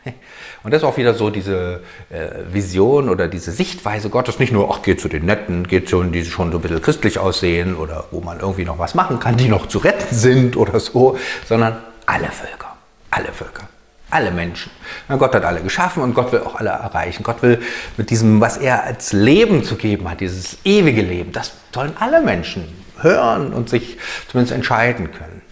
Und 0.62 0.72
das 0.72 0.82
ist 0.82 0.88
auch 0.88 0.96
wieder 0.96 1.14
so 1.14 1.30
diese 1.30 1.80
äh, 2.10 2.28
Vision 2.52 3.08
oder 3.08 3.28
diese 3.28 3.52
Sichtweise 3.52 4.10
Gottes, 4.10 4.38
nicht 4.38 4.52
nur, 4.52 4.70
ach, 4.72 4.82
geht 4.82 5.00
zu 5.00 5.08
den 5.08 5.24
Netten, 5.24 5.66
geht 5.66 5.88
zu 5.88 6.00
denen, 6.00 6.12
die 6.12 6.24
schon 6.24 6.52
so 6.52 6.58
ein 6.58 6.62
bisschen 6.62 6.82
christlich 6.82 7.18
aussehen 7.18 7.76
oder 7.76 8.04
wo 8.10 8.20
man 8.20 8.40
irgendwie 8.40 8.64
noch 8.64 8.78
was 8.78 8.94
machen 8.94 9.20
kann, 9.20 9.36
die 9.36 9.48
noch 9.48 9.66
zu 9.66 9.78
retten 9.78 10.14
sind 10.14 10.56
oder 10.56 10.80
so, 10.80 11.18
sondern 11.46 11.78
alle 12.06 12.28
Völker, 12.28 12.76
alle 13.10 13.32
Völker, 13.32 13.68
alle 14.10 14.30
Menschen. 14.30 14.70
Ja, 15.08 15.16
Gott 15.16 15.34
hat 15.34 15.44
alle 15.44 15.60
geschaffen 15.60 16.02
und 16.02 16.14
Gott 16.14 16.32
will 16.32 16.40
auch 16.40 16.56
alle 16.56 16.70
erreichen. 16.70 17.22
Gott 17.22 17.42
will 17.42 17.60
mit 17.96 18.10
diesem, 18.10 18.40
was 18.40 18.56
er 18.56 18.84
als 18.84 19.12
Leben 19.12 19.64
zu 19.64 19.76
geben 19.76 20.10
hat, 20.10 20.20
dieses 20.20 20.58
ewige 20.64 21.02
Leben, 21.02 21.32
das 21.32 21.52
sollen 21.72 21.92
alle 21.98 22.20
Menschen 22.20 22.64
hören 23.00 23.52
und 23.52 23.70
sich 23.70 23.98
zumindest 24.28 24.54
entscheiden 24.54 25.10
können. 25.12 25.42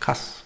Krass. 0.00 0.42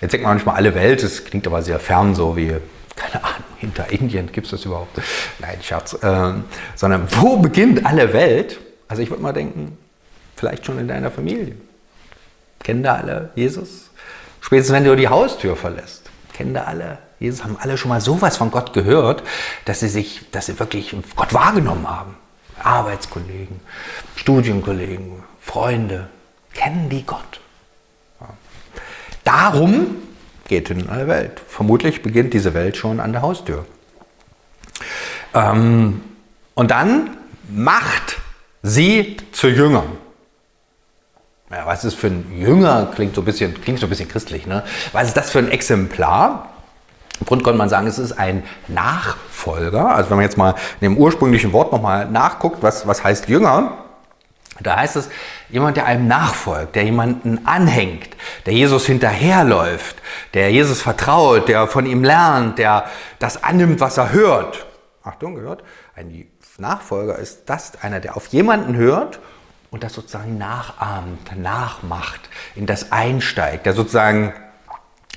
Jetzt 0.00 0.12
denkt 0.12 0.24
man 0.24 0.34
manchmal 0.34 0.56
alle 0.56 0.74
Welt, 0.74 1.02
das 1.02 1.24
klingt 1.24 1.46
aber 1.46 1.62
sehr 1.62 1.80
fern, 1.80 2.14
so 2.14 2.36
wie 2.36 2.54
keine 2.96 3.22
Ahnung, 3.22 3.44
hinter 3.58 3.90
Indien 3.92 4.32
gibt 4.32 4.46
es 4.46 4.50
das 4.52 4.64
überhaupt? 4.64 4.98
Nein, 5.38 5.58
Schatz. 5.62 5.96
Ähm, 6.02 6.44
sondern 6.74 7.06
wo 7.20 7.36
beginnt 7.36 7.86
alle 7.86 8.12
Welt? 8.12 8.58
Also 8.88 9.02
ich 9.02 9.10
würde 9.10 9.22
mal 9.22 9.32
denken, 9.32 9.76
vielleicht 10.34 10.66
schon 10.66 10.78
in 10.78 10.88
deiner 10.88 11.10
Familie. 11.10 11.56
Kennen 12.60 12.82
da 12.82 12.96
alle 12.96 13.30
Jesus? 13.34 13.90
Spätestens 14.40 14.74
wenn 14.74 14.84
du 14.84 14.96
die 14.96 15.08
Haustür 15.08 15.56
verlässt, 15.56 16.10
kennen 16.32 16.54
da 16.54 16.64
alle 16.64 16.98
Jesus, 17.18 17.44
haben 17.44 17.56
alle 17.58 17.78
schon 17.78 17.88
mal 17.88 18.00
sowas 18.00 18.36
von 18.36 18.50
Gott 18.50 18.72
gehört, 18.72 19.22
dass 19.64 19.80
sie 19.80 19.88
sich, 19.88 20.30
dass 20.32 20.46
sie 20.46 20.58
wirklich 20.58 20.94
Gott 21.14 21.32
wahrgenommen 21.32 21.88
haben. 21.88 22.16
Arbeitskollegen, 22.62 23.60
Studienkollegen, 24.16 25.22
Freunde, 25.40 26.08
kennen 26.54 26.88
die 26.88 27.04
Gott. 27.04 27.40
Darum 29.24 29.96
geht 30.48 30.70
in 30.70 30.88
alle 30.88 31.08
Welt. 31.08 31.40
Vermutlich 31.48 32.02
beginnt 32.02 32.34
diese 32.34 32.54
Welt 32.54 32.76
schon 32.76 33.00
an 33.00 33.12
der 33.12 33.22
Haustür. 33.22 33.64
Ähm, 35.34 36.00
und 36.54 36.70
dann 36.70 37.16
macht 37.48 38.18
sie 38.62 39.16
zu 39.32 39.48
Jüngern. 39.48 39.98
Ja, 41.50 41.64
was 41.66 41.84
ist 41.84 41.94
für 41.94 42.08
ein 42.08 42.26
Jünger? 42.40 42.90
Klingt 42.94 43.14
so 43.14 43.22
ein 43.22 43.24
bisschen, 43.24 43.60
klingt 43.60 43.78
so 43.78 43.86
ein 43.86 43.90
bisschen 43.90 44.08
christlich. 44.08 44.46
Ne? 44.46 44.64
Was 44.92 45.08
ist 45.08 45.16
das 45.16 45.30
für 45.30 45.38
ein 45.38 45.50
Exemplar? 45.50 46.50
Im 47.20 47.26
Grunde 47.26 47.44
könnte 47.44 47.58
man 47.58 47.68
sagen, 47.68 47.86
es 47.86 47.98
ist 47.98 48.12
ein 48.12 48.42
Nachfolger. 48.68 49.94
Also 49.94 50.10
wenn 50.10 50.16
man 50.16 50.24
jetzt 50.24 50.36
mal 50.36 50.54
in 50.80 50.92
dem 50.92 50.96
ursprünglichen 50.98 51.52
Wort 51.52 51.72
nochmal 51.72 52.06
nachguckt, 52.10 52.62
was, 52.62 52.86
was 52.86 53.04
heißt 53.04 53.28
Jünger, 53.28 53.85
Da 54.60 54.76
heißt 54.76 54.96
es, 54.96 55.08
jemand, 55.48 55.76
der 55.76 55.86
einem 55.86 56.06
nachfolgt, 56.06 56.76
der 56.76 56.84
jemanden 56.84 57.46
anhängt, 57.46 58.16
der 58.46 58.54
Jesus 58.54 58.86
hinterherläuft, 58.86 59.96
der 60.34 60.50
Jesus 60.50 60.82
vertraut, 60.82 61.48
der 61.48 61.66
von 61.66 61.86
ihm 61.86 62.04
lernt, 62.04 62.58
der 62.58 62.86
das 63.18 63.42
annimmt, 63.42 63.80
was 63.80 63.98
er 63.98 64.12
hört. 64.12 64.66
Achtung, 65.02 65.34
gehört, 65.34 65.62
ein 65.94 66.26
Nachfolger 66.58 67.18
ist 67.18 67.42
das, 67.46 67.82
einer, 67.82 68.00
der 68.00 68.16
auf 68.16 68.28
jemanden 68.28 68.76
hört 68.76 69.20
und 69.70 69.82
das 69.82 69.92
sozusagen 69.92 70.38
nachahmt, 70.38 71.36
nachmacht, 71.36 72.30
in 72.54 72.66
das 72.66 72.92
einsteigt, 72.92 73.66
der 73.66 73.74
sozusagen 73.74 74.32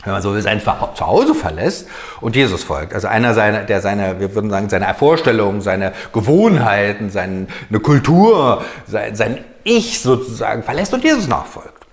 wenn 0.03 0.13
man 0.13 0.21
so 0.21 0.33
will, 0.33 0.41
sein 0.41 0.61
Zuhause 0.61 1.35
verlässt 1.35 1.87
und 2.21 2.35
Jesus 2.35 2.63
folgt. 2.63 2.93
Also 2.93 3.07
einer 3.07 3.33
seiner, 3.33 3.63
der 3.63 3.81
seine, 3.81 4.19
wir 4.19 4.33
würden 4.33 4.49
sagen, 4.49 4.69
seine 4.69 4.93
Vorstellungen, 4.93 5.61
seine 5.61 5.93
Gewohnheiten, 6.13 7.09
seine 7.09 7.47
Kultur, 7.83 8.63
sein, 8.87 9.15
sein 9.15 9.43
Ich 9.63 10.01
sozusagen 10.01 10.63
verlässt 10.63 10.93
und 10.93 11.03
Jesus 11.03 11.27
nachfolgt. 11.27 11.85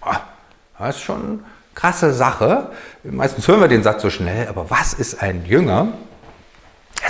Ah, 0.00 0.20
das 0.78 0.96
ist 0.96 1.02
schon 1.02 1.20
eine 1.20 1.38
krasse 1.74 2.14
Sache. 2.14 2.68
Meistens 3.04 3.46
hören 3.46 3.60
wir 3.60 3.68
den 3.68 3.82
Satz 3.82 4.02
so 4.02 4.10
schnell, 4.10 4.48
aber 4.48 4.70
was 4.70 4.94
ist 4.94 5.22
ein 5.22 5.44
Jünger? 5.44 5.88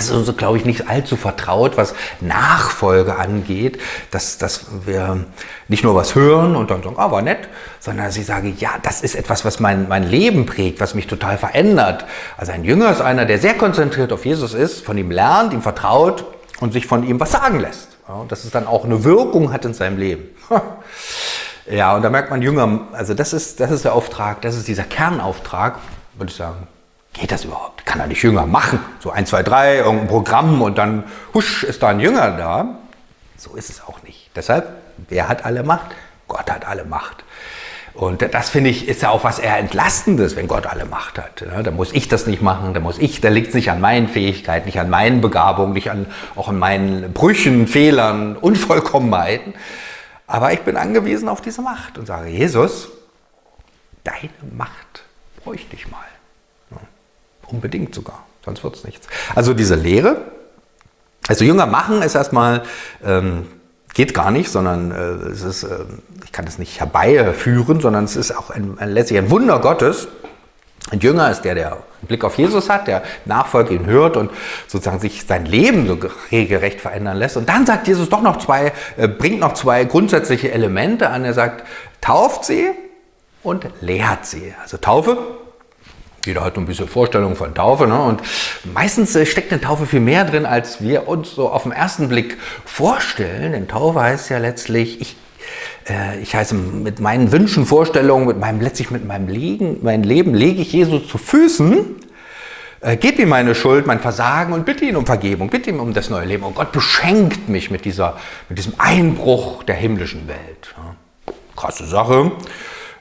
Es 0.01 0.09
ist 0.09 0.15
uns, 0.15 0.35
glaube 0.35 0.57
ich, 0.57 0.65
nicht 0.65 0.89
allzu 0.89 1.15
vertraut, 1.15 1.77
was 1.77 1.93
Nachfolge 2.21 3.17
angeht, 3.17 3.79
dass, 4.09 4.39
dass 4.39 4.65
wir 4.85 5.25
nicht 5.67 5.83
nur 5.83 5.93
was 5.93 6.15
hören 6.15 6.55
und 6.55 6.71
dann 6.71 6.81
sagen, 6.81 6.95
ah, 6.97 7.11
war 7.11 7.21
nett, 7.21 7.47
sondern 7.79 8.07
dass 8.07 8.17
ich 8.17 8.25
sage, 8.25 8.51
ja, 8.57 8.71
das 8.81 9.01
ist 9.01 9.13
etwas, 9.13 9.45
was 9.45 9.59
mein, 9.59 9.87
mein 9.87 10.09
Leben 10.09 10.47
prägt, 10.47 10.81
was 10.81 10.95
mich 10.95 11.05
total 11.05 11.37
verändert. 11.37 12.05
Also 12.35 12.51
ein 12.51 12.63
Jünger 12.63 12.89
ist 12.91 13.01
einer, 13.01 13.25
der 13.25 13.37
sehr 13.37 13.53
konzentriert 13.53 14.11
auf 14.11 14.25
Jesus 14.25 14.55
ist, 14.55 14.83
von 14.83 14.97
ihm 14.97 15.11
lernt, 15.11 15.53
ihm 15.53 15.61
vertraut 15.61 16.25
und 16.59 16.73
sich 16.73 16.87
von 16.87 17.07
ihm 17.07 17.19
was 17.19 17.31
sagen 17.31 17.59
lässt. 17.59 17.89
Ja, 18.07 18.15
und 18.15 18.31
dass 18.31 18.43
es 18.43 18.49
dann 18.49 18.65
auch 18.65 18.85
eine 18.85 19.03
Wirkung 19.03 19.53
hat 19.53 19.65
in 19.65 19.75
seinem 19.75 19.99
Leben. 19.99 20.23
Ja, 21.69 21.95
und 21.95 22.01
da 22.01 22.09
merkt 22.09 22.31
man 22.31 22.41
Jünger, 22.41 22.87
also 22.91 23.13
das 23.13 23.33
ist, 23.33 23.59
das 23.59 23.69
ist 23.69 23.85
der 23.85 23.93
Auftrag, 23.93 24.41
das 24.41 24.57
ist 24.57 24.67
dieser 24.67 24.83
Kernauftrag, 24.83 25.77
würde 26.15 26.31
ich 26.31 26.35
sagen, 26.35 26.67
Geht 27.13 27.31
das 27.31 27.43
überhaupt? 27.45 27.85
Kann 27.85 27.99
er 27.99 28.07
nicht 28.07 28.23
Jünger 28.23 28.45
machen? 28.45 28.79
So 28.99 29.11
1, 29.11 29.29
2, 29.29 29.43
3, 29.43 29.77
irgendein 29.77 30.07
Programm 30.07 30.61
und 30.61 30.77
dann 30.77 31.03
husch 31.33 31.63
ist 31.63 31.83
da 31.83 31.89
ein 31.89 31.99
Jünger 31.99 32.31
da. 32.37 32.77
So 33.37 33.55
ist 33.55 33.69
es 33.69 33.81
auch 33.83 34.01
nicht. 34.03 34.29
Deshalb, 34.35 34.69
wer 35.09 35.27
hat 35.27 35.45
alle 35.45 35.63
Macht? 35.63 35.91
Gott 36.27 36.49
hat 36.49 36.65
alle 36.65 36.85
Macht. 36.85 37.23
Und 37.93 38.21
das 38.33 38.49
finde 38.49 38.69
ich, 38.69 38.87
ist 38.87 39.01
ja 39.01 39.09
auch 39.09 39.25
was 39.25 39.37
eher 39.37 39.57
Entlastendes, 39.57 40.37
wenn 40.37 40.47
Gott 40.47 40.65
alle 40.65 40.85
Macht 40.85 41.17
hat. 41.17 41.43
Da 41.63 41.71
muss 41.71 41.91
ich 41.91 42.07
das 42.07 42.25
nicht 42.25 42.41
machen, 42.41 42.73
da 42.73 42.79
muss 42.79 42.97
ich, 42.97 43.19
da 43.19 43.27
liegt 43.27 43.49
es 43.49 43.53
nicht 43.53 43.69
an 43.69 43.81
meinen 43.81 44.07
Fähigkeiten, 44.07 44.65
nicht 44.65 44.79
an 44.79 44.89
meinen 44.89 45.19
Begabungen, 45.19 45.73
nicht 45.73 45.91
an, 45.91 46.05
auch 46.37 46.47
an 46.47 46.57
meinen 46.57 47.11
Brüchen, 47.11 47.67
Fehlern, 47.67 48.37
Unvollkommenheiten. 48.37 49.53
Aber 50.25 50.53
ich 50.53 50.61
bin 50.61 50.77
angewiesen 50.77 51.27
auf 51.27 51.41
diese 51.41 51.61
Macht 51.61 51.97
und 51.97 52.05
sage, 52.05 52.29
Jesus, 52.29 52.87
deine 54.05 54.29
Macht 54.55 55.03
bräuchte 55.43 55.75
ich 55.75 55.91
mal. 55.91 55.99
Unbedingt 57.51 57.93
sogar, 57.93 58.25
sonst 58.45 58.63
wird 58.63 58.75
es 58.75 58.83
nichts. 58.83 59.07
Also 59.35 59.53
diese 59.53 59.75
Lehre, 59.75 60.17
also 61.27 61.43
Jünger 61.43 61.65
machen 61.65 62.01
ist 62.01 62.15
erstmal, 62.15 62.63
ähm, 63.05 63.45
geht 63.93 64.13
gar 64.13 64.31
nicht, 64.31 64.49
sondern 64.49 64.91
äh, 64.91 65.29
es 65.29 65.43
ist, 65.43 65.63
äh, 65.63 65.85
ich 66.23 66.31
kann 66.31 66.47
es 66.47 66.57
nicht 66.57 66.79
herbeiführen, 66.79 67.81
sondern 67.81 68.05
es 68.05 68.15
ist 68.15 68.35
auch 68.35 68.49
ein, 68.49 68.77
ein, 68.79 68.91
letztlich 68.91 69.19
ein 69.19 69.29
Wunder 69.29 69.59
Gottes. 69.59 70.07
Ein 70.89 70.99
Jünger 70.99 71.29
ist 71.29 71.41
der, 71.41 71.55
der 71.55 71.71
einen 71.73 72.07
Blick 72.07 72.23
auf 72.23 72.37
Jesus 72.37 72.69
hat, 72.69 72.87
der 72.87 73.03
nachfolgt, 73.25 73.69
ihn 73.69 73.85
hört 73.85 74.17
und 74.17 74.31
sozusagen 74.67 74.99
sich 74.99 75.25
sein 75.27 75.45
Leben 75.45 75.87
so 75.87 75.97
regelrecht 76.31 76.81
verändern 76.81 77.17
lässt. 77.17 77.37
Und 77.37 77.47
dann 77.47 77.65
sagt 77.65 77.87
Jesus 77.87 78.09
doch 78.09 78.21
noch 78.21 78.37
zwei, 78.37 78.73
äh, 78.97 79.07
bringt 79.07 79.39
noch 79.39 79.53
zwei 79.53 79.83
grundsätzliche 79.83 80.51
Elemente 80.51 81.09
an. 81.09 81.23
Er 81.23 81.33
sagt, 81.33 81.65
tauft 82.01 82.45
sie 82.45 82.71
und 83.43 83.67
lehrt 83.81 84.25
sie. 84.25 84.53
Also 84.61 84.77
Taufe 84.77 85.17
jeder 86.25 86.43
hat 86.43 86.57
ein 86.57 86.65
bisschen 86.65 86.87
Vorstellung 86.87 87.35
von 87.35 87.53
Taufe. 87.53 87.87
Ne? 87.87 87.99
Und 87.99 88.21
meistens 88.73 89.15
äh, 89.15 89.25
steckt 89.25 89.51
eine 89.51 89.61
Taufe 89.61 89.85
viel 89.85 89.99
mehr 89.99 90.25
drin, 90.25 90.45
als 90.45 90.81
wir 90.81 91.07
uns 91.07 91.31
so 91.31 91.49
auf 91.49 91.63
den 91.63 91.71
ersten 91.71 92.09
Blick 92.09 92.37
vorstellen. 92.65 93.53
Denn 93.53 93.67
Taufe 93.67 94.01
heißt 94.01 94.29
ja 94.29 94.37
letztlich, 94.37 95.01
ich, 95.01 95.15
äh, 95.89 96.19
ich 96.19 96.35
heiße 96.35 96.55
mit 96.55 96.99
meinen 96.99 97.31
Wünschen, 97.31 97.65
Vorstellungen, 97.65 98.27
mit 98.27 98.39
meinem, 98.39 98.61
letztlich 98.61 98.91
mit 98.91 99.05
meinem 99.05 99.27
Leben, 99.27 99.77
mein 99.81 100.03
Leben 100.03 100.33
lege 100.33 100.61
ich 100.61 100.73
Jesus 100.73 101.07
zu 101.07 101.17
Füßen, 101.17 101.95
äh, 102.81 102.97
gebe 102.97 103.21
ihm 103.23 103.29
meine 103.29 103.55
Schuld, 103.55 103.87
mein 103.87 103.99
Versagen 103.99 104.53
und 104.53 104.65
bitte 104.65 104.85
ihn 104.85 104.95
um 104.95 105.05
Vergebung, 105.05 105.49
bitte 105.49 105.69
ihn 105.69 105.79
um 105.79 105.93
das 105.93 106.09
neue 106.09 106.25
Leben. 106.25 106.43
Und 106.43 106.55
Gott 106.55 106.71
beschenkt 106.71 107.49
mich 107.49 107.71
mit, 107.71 107.85
dieser, 107.85 108.17
mit 108.49 108.57
diesem 108.57 108.73
Einbruch 108.77 109.63
der 109.63 109.75
himmlischen 109.75 110.27
Welt. 110.27 110.75
Ja? 110.77 110.95
Krasse 111.55 111.85
Sache. 111.85 112.31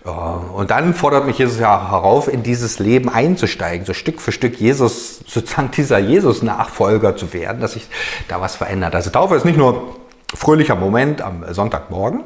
Und 0.05 0.71
dann 0.71 0.95
fordert 0.95 1.27
mich 1.27 1.37
Jesus 1.39 1.59
ja 1.59 1.91
herauf, 1.91 2.27
in 2.27 2.43
dieses 2.43 2.79
Leben 2.79 3.11
einzusteigen, 3.11 3.85
so 3.85 3.93
Stück 3.93 4.21
für 4.21 4.33
Stück 4.33 4.59
Jesus, 4.59 5.21
sozusagen 5.27 5.71
dieser 5.77 5.99
Jesus-Nachfolger 5.99 7.17
zu 7.17 7.33
werden, 7.35 7.61
dass 7.61 7.75
sich 7.75 7.87
da 8.29 8.41
was 8.41 8.57
verändert. 8.57 8.95
Also 8.95 9.11
Taufe 9.11 9.35
ist 9.35 9.45
nicht 9.45 9.59
nur 9.59 9.97
fröhlicher 10.35 10.75
Moment 10.75 11.21
am 11.21 11.45
Sonntagmorgen, 11.53 12.23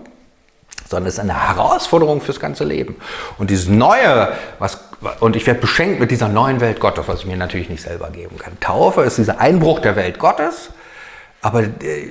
sondern 0.88 1.09
es 1.09 1.14
ist 1.14 1.21
eine 1.21 1.49
Herausforderung 1.49 2.21
fürs 2.21 2.38
ganze 2.38 2.62
Leben. 2.62 2.97
Und 3.38 3.50
dieses 3.50 3.69
Neue, 3.69 4.28
was, 4.61 4.78
und 5.19 5.35
ich 5.35 5.47
werde 5.47 5.61
beschenkt 5.61 5.99
mit 5.99 6.12
dieser 6.12 6.28
neuen 6.28 6.61
Welt 6.61 6.78
Gottes, 6.78 7.09
was 7.09 7.21
ich 7.21 7.26
mir 7.26 7.37
natürlich 7.37 7.71
nicht 7.71 7.83
selber 7.83 8.11
geben 8.11 8.38
kann. 8.38 8.59
Taufe 8.61 9.02
ist 9.02 9.19
dieser 9.19 9.40
Einbruch 9.40 9.81
der 9.81 9.97
Welt 9.97 10.21
Gottes, 10.21 10.71
aber 11.44 11.62
äh, 11.62 12.08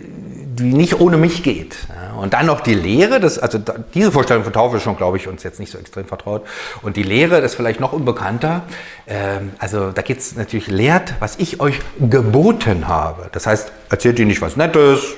die 0.59 0.73
nicht 0.73 0.99
ohne 0.99 1.17
mich 1.17 1.41
geht. 1.41 1.75
Und 2.19 2.33
dann 2.33 2.45
noch 2.45 2.61
die 2.61 2.75
Lehre, 2.75 3.19
das, 3.19 3.39
also 3.39 3.59
diese 3.95 4.11
Vorstellung 4.11 4.43
von 4.43 4.53
Taufe 4.53 4.77
ist 4.77 4.83
schon, 4.83 4.95
glaube 4.95 5.17
ich, 5.17 5.27
uns 5.27 5.41
jetzt 5.41 5.59
nicht 5.59 5.71
so 5.71 5.79
extrem 5.79 6.05
vertraut. 6.05 6.45
Und 6.83 6.95
die 6.95 7.01
Lehre, 7.01 7.41
das 7.41 7.51
ist 7.51 7.55
vielleicht 7.55 7.79
noch 7.79 7.91
unbekannter. 7.91 8.61
Ähm, 9.07 9.53
also 9.57 9.89
da 9.89 10.03
geht 10.03 10.19
es 10.19 10.35
natürlich, 10.35 10.67
lehrt, 10.67 11.15
was 11.19 11.37
ich 11.39 11.59
euch 11.59 11.79
geboten 11.99 12.87
habe. 12.87 13.29
Das 13.31 13.47
heißt, 13.47 13.71
erzählt 13.89 14.19
ihr 14.19 14.27
nicht 14.27 14.41
was 14.41 14.55
Nettes, 14.55 15.15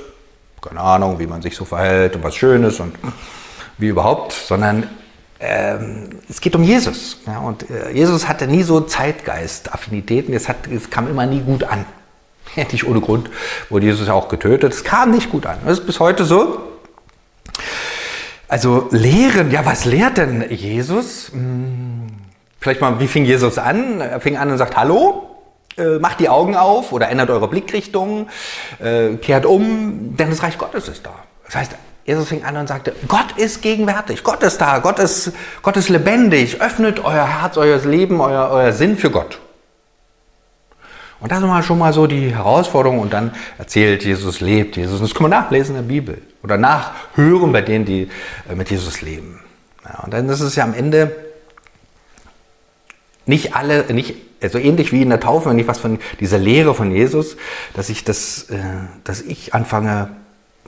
keine 0.62 0.80
Ahnung, 0.80 1.20
wie 1.20 1.28
man 1.28 1.42
sich 1.42 1.58
so 1.58 1.66
verhält 1.66 2.16
und 2.16 2.24
was 2.24 2.36
Schönes 2.36 2.80
und 2.80 2.96
wie 3.78 3.88
überhaupt, 3.88 4.32
sondern 4.32 4.88
ähm, 5.42 6.12
es 6.30 6.40
geht 6.40 6.56
um 6.56 6.64
Jesus. 6.64 7.20
Ja, 7.28 7.40
und 7.40 7.70
äh, 7.70 7.92
Jesus 7.92 8.30
hatte 8.30 8.48
nie 8.48 8.64
so 8.64 8.80
Zeitgeist-Affinitäten, 8.80 10.34
es, 10.34 10.48
es 10.74 10.90
kam 10.90 11.10
immer 11.10 11.26
nie 11.26 11.42
gut 11.42 11.66
an. 11.66 11.86
nicht 12.72 12.88
ohne 12.88 13.02
Grund 13.02 13.30
wurde 13.70 13.86
Jesus 13.86 14.10
auch 14.10 14.28
getötet. 14.30 14.74
Es 14.74 14.84
kam 14.84 15.12
nicht 15.12 15.30
gut 15.30 15.46
an. 15.46 15.58
Das 15.66 15.80
ist 15.80 15.86
bis 15.86 16.00
heute 16.00 16.26
so. 16.26 16.62
Also 18.48 18.88
lehren, 18.92 19.52
ja, 19.52 19.66
was 19.66 19.86
lehrt 19.86 20.18
denn 20.18 20.46
Jesus? 20.50 21.30
Hm, 21.32 22.08
vielleicht 22.60 22.82
mal, 22.82 23.00
wie 23.00 23.08
fing 23.08 23.26
Jesus 23.26 23.58
an? 23.58 24.02
Er 24.02 24.20
fing 24.20 24.38
an 24.38 24.52
und 24.52 24.58
sagt, 24.58 24.78
hallo, 24.78 25.36
äh, 25.78 26.00
macht 26.00 26.20
die 26.20 26.30
Augen 26.30 26.56
auf 26.56 26.92
oder 26.92 27.10
ändert 27.10 27.30
eure 27.30 27.48
Blickrichtung, 27.48 28.28
äh, 28.80 29.16
kehrt 29.16 29.46
um, 29.46 30.16
denn 30.16 30.30
das 30.30 30.44
Reich 30.44 30.58
Gottes 30.58 30.88
ist 30.88 31.06
da. 31.06 31.14
Das 31.46 31.56
heißt, 31.56 31.76
Jesus 32.06 32.28
fing 32.28 32.44
an 32.44 32.56
und 32.56 32.68
sagte, 32.68 32.94
Gott 33.08 33.34
ist 33.36 33.64
gegenwärtig, 33.64 34.24
Gott 34.24 34.44
ist 34.44 34.60
da, 34.60 34.78
Gott 34.78 35.00
ist, 35.00 35.34
Gott 35.64 35.76
ist 35.76 35.90
lebendig, 35.90 36.62
öffnet 36.62 37.04
euer 37.04 37.42
Herz, 37.42 37.58
euer 37.58 37.80
Leben, 37.80 38.22
euer, 38.22 38.50
euer 38.52 38.74
Sinn 38.74 38.96
für 38.96 39.10
Gott. 39.10 39.40
Und 41.20 41.32
das 41.32 41.42
mal 41.42 41.64
schon 41.64 41.80
mal 41.80 41.94
so 41.94 42.08
die 42.08 42.36
Herausforderung 42.36 43.00
und 43.00 43.14
dann 43.14 43.32
erzählt, 43.58 44.04
Jesus 44.04 44.42
lebt, 44.42 44.78
Jesus. 44.78 45.00
das 45.00 45.14
kann 45.14 45.24
man 45.24 45.32
nachlesen 45.32 45.76
in 45.76 45.82
der 45.82 45.88
Bibel 45.88 46.22
oder 46.44 46.58
nachhören 46.58 47.52
bei 47.52 47.62
denen, 47.62 47.86
die 47.86 48.10
äh, 48.50 48.56
mit 48.56 48.70
Jesus 48.70 49.02
leben. 49.02 49.40
Ja, 49.84 50.04
und 50.04 50.14
dann 50.14 50.28
ist 50.30 50.42
es 50.42 50.56
ja 50.56 50.64
am 50.64 50.74
Ende 50.74 51.16
nicht 53.26 53.56
alle, 53.56 53.92
nicht, 53.94 54.16
also 54.42 54.60
ähnlich 54.60 54.92
wie 54.92 55.02
in 55.02 55.10
der 55.10 55.20
Taufe, 55.20 55.50
wenn 55.50 55.60
ich 55.60 55.68
was 55.68 55.80
von 55.80 56.00
dieser 56.20 56.38
Lehre 56.38 56.76
von 56.76 56.92
Jesus, 56.92 57.38
dass 57.74 57.90
ich 57.90 58.04
das, 58.04 58.50
äh, 58.50 58.58
dass 59.04 59.22
ich 59.22 59.54
anfange, 59.54 60.10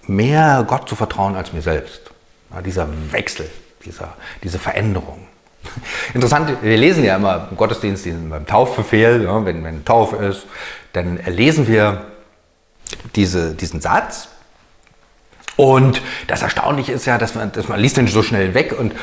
mehr 0.08 0.66
Gott 0.68 0.88
zu 0.88 0.96
vertrauen 0.96 1.36
als 1.36 1.54
mir 1.54 1.62
selbst. 1.62 2.12
Ja, 2.54 2.62
dieser 2.62 2.88
Wechsel, 3.12 3.50
dieser, 3.86 4.16
diese 4.44 4.58
Veränderung. 4.58 5.27
Interessant, 6.14 6.62
wir 6.62 6.78
lesen 6.78 7.04
ja 7.04 7.16
immer 7.16 7.48
im 7.50 7.58
Gottesdienst 7.58 8.08
beim 8.30 8.46
Taufbefehl, 8.46 9.24
ja, 9.24 9.46
wenn, 9.46 9.64
wenn 9.64 9.86
Taufe 9.86 10.18
ist, 10.18 10.46
dann 10.94 11.20
lesen 11.26 11.68
wir 11.68 12.06
diese, 13.16 13.54
diesen 13.54 13.82
Satz. 13.82 14.30
Und 15.56 16.02
das 16.28 16.44
Erstaunliche 16.44 16.92
ist 16.92 17.06
ja, 17.06 17.18
dass 17.18 17.34
man, 17.34 17.52
dass 17.52 17.68
man 17.68 17.80
liest 17.80 17.98
den 17.98 18.08
so 18.08 18.22
schnell 18.22 18.54
weg 18.54 18.76
und 18.78 18.94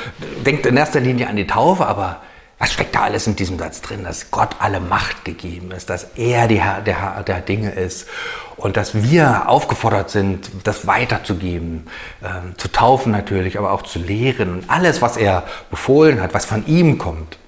denkt 0.47 0.67
in 0.67 0.77
erster 0.77 1.01
Linie 1.01 1.29
an 1.29 1.37
die 1.37 1.47
Taufe, 1.47 1.87
aber 1.87 2.23
was 2.59 2.73
steckt 2.73 2.95
da 2.95 3.03
alles 3.03 3.27
in 3.27 3.37
diesem 3.37 3.59
Satz 3.59 3.81
drin? 3.81 4.05
Dass 4.05 4.31
Gott 4.31 4.57
alle 4.61 4.81
Macht 4.81 5.25
gegeben 5.25 5.73
ist, 5.73 5.91
dass 5.91 6.05
er 6.17 6.47
die 6.49 6.61
Herr, 6.61 6.81
der 6.81 7.01
Herr 7.01 7.23
der 7.23 7.41
Dinge 7.41 7.71
ist 7.71 8.07
und 8.57 8.77
dass 8.77 8.95
wir 9.03 9.49
aufgefordert 9.49 10.11
sind, 10.11 10.51
das 10.63 10.87
weiterzugeben, 10.87 11.87
äh, 12.23 12.57
zu 12.57 12.69
taufen 12.69 13.11
natürlich, 13.13 13.59
aber 13.59 13.73
auch 13.73 13.83
zu 13.83 13.99
lehren 13.99 14.53
und 14.53 14.71
alles, 14.71 15.03
was 15.03 15.17
er 15.17 15.45
befohlen 15.71 16.21
hat, 16.21 16.35
was 16.35 16.45
von 16.45 16.67
ihm 16.67 16.99
kommt. 16.99 17.39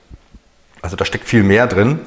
Also 0.82 0.96
da 0.96 1.04
steckt 1.04 1.28
viel 1.28 1.42
mehr 1.42 1.66
drin. 1.66 2.00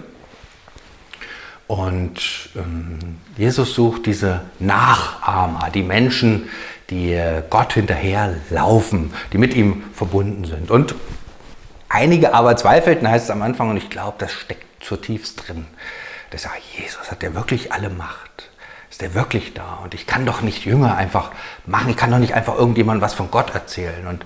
Und 1.67 2.49
ähm, 2.55 3.19
Jesus 3.37 3.75
sucht 3.75 4.07
diese 4.07 4.41
Nachahmer, 4.59 5.69
die 5.69 5.83
Menschen, 5.83 6.49
die 6.89 7.13
äh, 7.13 7.43
Gott 7.49 7.73
hinterherlaufen, 7.73 9.13
die 9.31 9.37
mit 9.37 9.53
ihm 9.53 9.83
verbunden 9.93 10.45
sind. 10.45 10.71
Und 10.71 10.95
einige 11.89 12.33
aber 12.33 12.55
zweifelten, 12.55 13.07
heißt 13.07 13.25
es 13.25 13.31
am 13.31 13.41
Anfang, 13.41 13.69
und 13.69 13.77
ich 13.77 13.89
glaube, 13.89 14.15
das 14.19 14.31
steckt 14.31 14.83
zutiefst 14.83 15.47
drin. 15.47 15.67
Das 16.29 16.43
sagt, 16.43 16.61
Jesus, 16.77 17.11
hat 17.11 17.21
der 17.21 17.35
wirklich 17.35 17.73
alle 17.73 17.89
Macht? 17.89 18.49
Ist 18.89 19.01
der 19.01 19.13
wirklich 19.13 19.53
da? 19.53 19.79
Und 19.83 19.93
ich 19.93 20.07
kann 20.07 20.25
doch 20.25 20.41
nicht 20.41 20.65
Jünger 20.65 20.95
einfach 20.95 21.31
machen, 21.65 21.89
ich 21.89 21.97
kann 21.97 22.11
doch 22.11 22.19
nicht 22.19 22.33
einfach 22.33 22.55
irgendjemandem 22.55 23.01
was 23.01 23.13
von 23.13 23.29
Gott 23.31 23.53
erzählen. 23.53 24.07
Und 24.07 24.25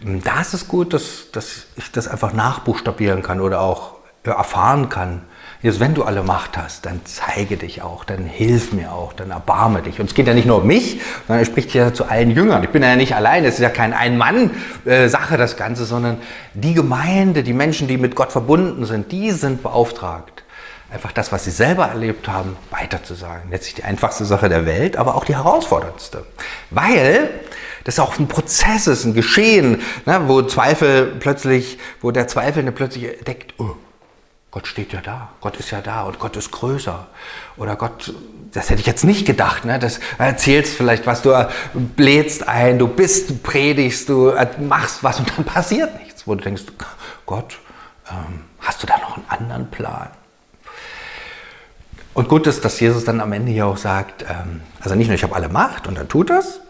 hm, 0.00 0.22
da 0.22 0.40
ist 0.40 0.54
es 0.54 0.68
gut, 0.68 0.92
dass, 0.92 1.30
dass 1.32 1.66
ich 1.76 1.90
das 1.92 2.08
einfach 2.08 2.32
nachbuchstabieren 2.32 3.22
kann 3.22 3.40
oder 3.40 3.60
auch 3.60 3.94
erfahren 4.24 4.88
kann 4.88 5.22
Jesus, 5.66 5.80
wenn 5.80 5.94
du 5.94 6.04
alle 6.04 6.22
Macht 6.22 6.56
hast, 6.56 6.86
dann 6.86 7.00
zeige 7.02 7.56
dich 7.56 7.82
auch, 7.82 8.04
dann 8.04 8.24
hilf 8.24 8.72
mir 8.72 8.92
auch, 8.92 9.12
dann 9.12 9.32
erbarme 9.32 9.82
dich. 9.82 9.98
Und 9.98 10.06
es 10.06 10.14
geht 10.14 10.28
ja 10.28 10.32
nicht 10.32 10.46
nur 10.46 10.58
um 10.58 10.66
mich, 10.68 11.00
sondern 11.26 11.40
er 11.40 11.44
spricht 11.44 11.74
ja 11.74 11.92
zu 11.92 12.04
allen 12.04 12.30
Jüngern. 12.30 12.62
Ich 12.62 12.68
bin 12.68 12.84
ja 12.84 12.94
nicht 12.94 13.16
allein, 13.16 13.44
es 13.44 13.54
ist 13.54 13.62
ja 13.62 13.68
kein 13.68 13.92
Ein-Mann-Sache 13.92 15.36
das 15.36 15.56
Ganze, 15.56 15.84
sondern 15.84 16.18
die 16.54 16.72
Gemeinde, 16.72 17.42
die 17.42 17.52
Menschen, 17.52 17.88
die 17.88 17.96
mit 17.96 18.14
Gott 18.14 18.30
verbunden 18.30 18.84
sind, 18.84 19.10
die 19.10 19.32
sind 19.32 19.64
beauftragt, 19.64 20.44
einfach 20.92 21.10
das, 21.10 21.32
was 21.32 21.42
sie 21.42 21.50
selber 21.50 21.86
erlebt 21.86 22.28
haben, 22.28 22.56
weiterzusagen. 22.70 23.50
Letztlich 23.50 23.74
die 23.74 23.82
einfachste 23.82 24.24
Sache 24.24 24.48
der 24.48 24.66
Welt, 24.66 24.96
aber 24.96 25.16
auch 25.16 25.24
die 25.24 25.34
herausforderndste. 25.34 26.26
Weil 26.70 27.28
das 27.82 27.98
auch 27.98 28.20
ein 28.20 28.28
Prozess 28.28 28.86
ist, 28.86 29.04
ein 29.04 29.14
Geschehen, 29.14 29.82
ne, 30.04 30.20
wo 30.26 30.42
Zweifel 30.42 31.06
plötzlich, 31.18 31.80
wo 32.02 32.12
der 32.12 32.28
Zweifelnde 32.28 32.70
plötzlich 32.70 33.18
entdeckt, 33.18 33.54
oh, 33.58 33.74
Gott 34.56 34.66
steht 34.66 34.94
ja 34.94 35.02
da, 35.02 35.28
Gott 35.42 35.58
ist 35.58 35.70
ja 35.70 35.82
da 35.82 36.04
und 36.04 36.18
Gott 36.18 36.34
ist 36.34 36.50
größer. 36.50 37.06
Oder 37.58 37.76
Gott, 37.76 38.14
das 38.54 38.70
hätte 38.70 38.80
ich 38.80 38.86
jetzt 38.86 39.04
nicht 39.04 39.26
gedacht, 39.26 39.66
ne? 39.66 39.78
das 39.78 40.00
erzählst 40.16 40.78
vielleicht 40.78 41.06
was, 41.06 41.20
du 41.20 41.46
blähst 41.74 42.48
ein, 42.48 42.78
du 42.78 42.88
bist, 42.88 43.28
du 43.28 43.36
predigst, 43.36 44.08
du 44.08 44.32
machst 44.60 45.04
was 45.04 45.18
und 45.18 45.30
dann 45.36 45.44
passiert 45.44 46.00
nichts, 46.00 46.26
wo 46.26 46.34
du 46.34 46.42
denkst, 46.42 46.62
Gott, 47.26 47.58
ähm, 48.10 48.44
hast 48.58 48.82
du 48.82 48.86
da 48.86 48.96
noch 48.96 49.18
einen 49.18 49.26
anderen 49.28 49.70
Plan? 49.70 50.08
Und 52.14 52.30
gut 52.30 52.46
ist, 52.46 52.64
dass 52.64 52.80
Jesus 52.80 53.04
dann 53.04 53.20
am 53.20 53.32
Ende 53.34 53.52
hier 53.52 53.66
auch 53.66 53.76
sagt, 53.76 54.22
ähm, 54.22 54.62
also 54.80 54.94
nicht 54.94 55.08
nur 55.08 55.16
ich 55.16 55.22
habe 55.22 55.34
alle 55.34 55.50
Macht 55.50 55.86
und 55.86 55.96
dann 55.98 56.08
tut 56.08 56.30
das, 56.30 56.60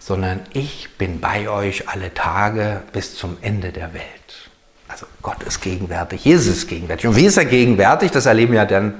sondern 0.00 0.40
ich 0.54 0.98
bin 0.98 1.20
bei 1.20 1.48
euch 1.48 1.88
alle 1.88 2.12
Tage 2.14 2.82
bis 2.92 3.14
zum 3.14 3.36
Ende 3.42 3.70
der 3.70 3.94
Welt. 3.94 4.21
Also 4.92 5.06
Gott 5.22 5.42
ist 5.42 5.62
gegenwärtig, 5.62 6.24
Jesus 6.24 6.58
ist 6.58 6.68
gegenwärtig. 6.68 7.06
Und 7.06 7.16
wie 7.16 7.24
ist 7.24 7.38
er 7.38 7.46
gegenwärtig? 7.46 8.10
Das 8.10 8.26
erleben 8.26 8.52
ja 8.52 8.66
dann 8.66 8.92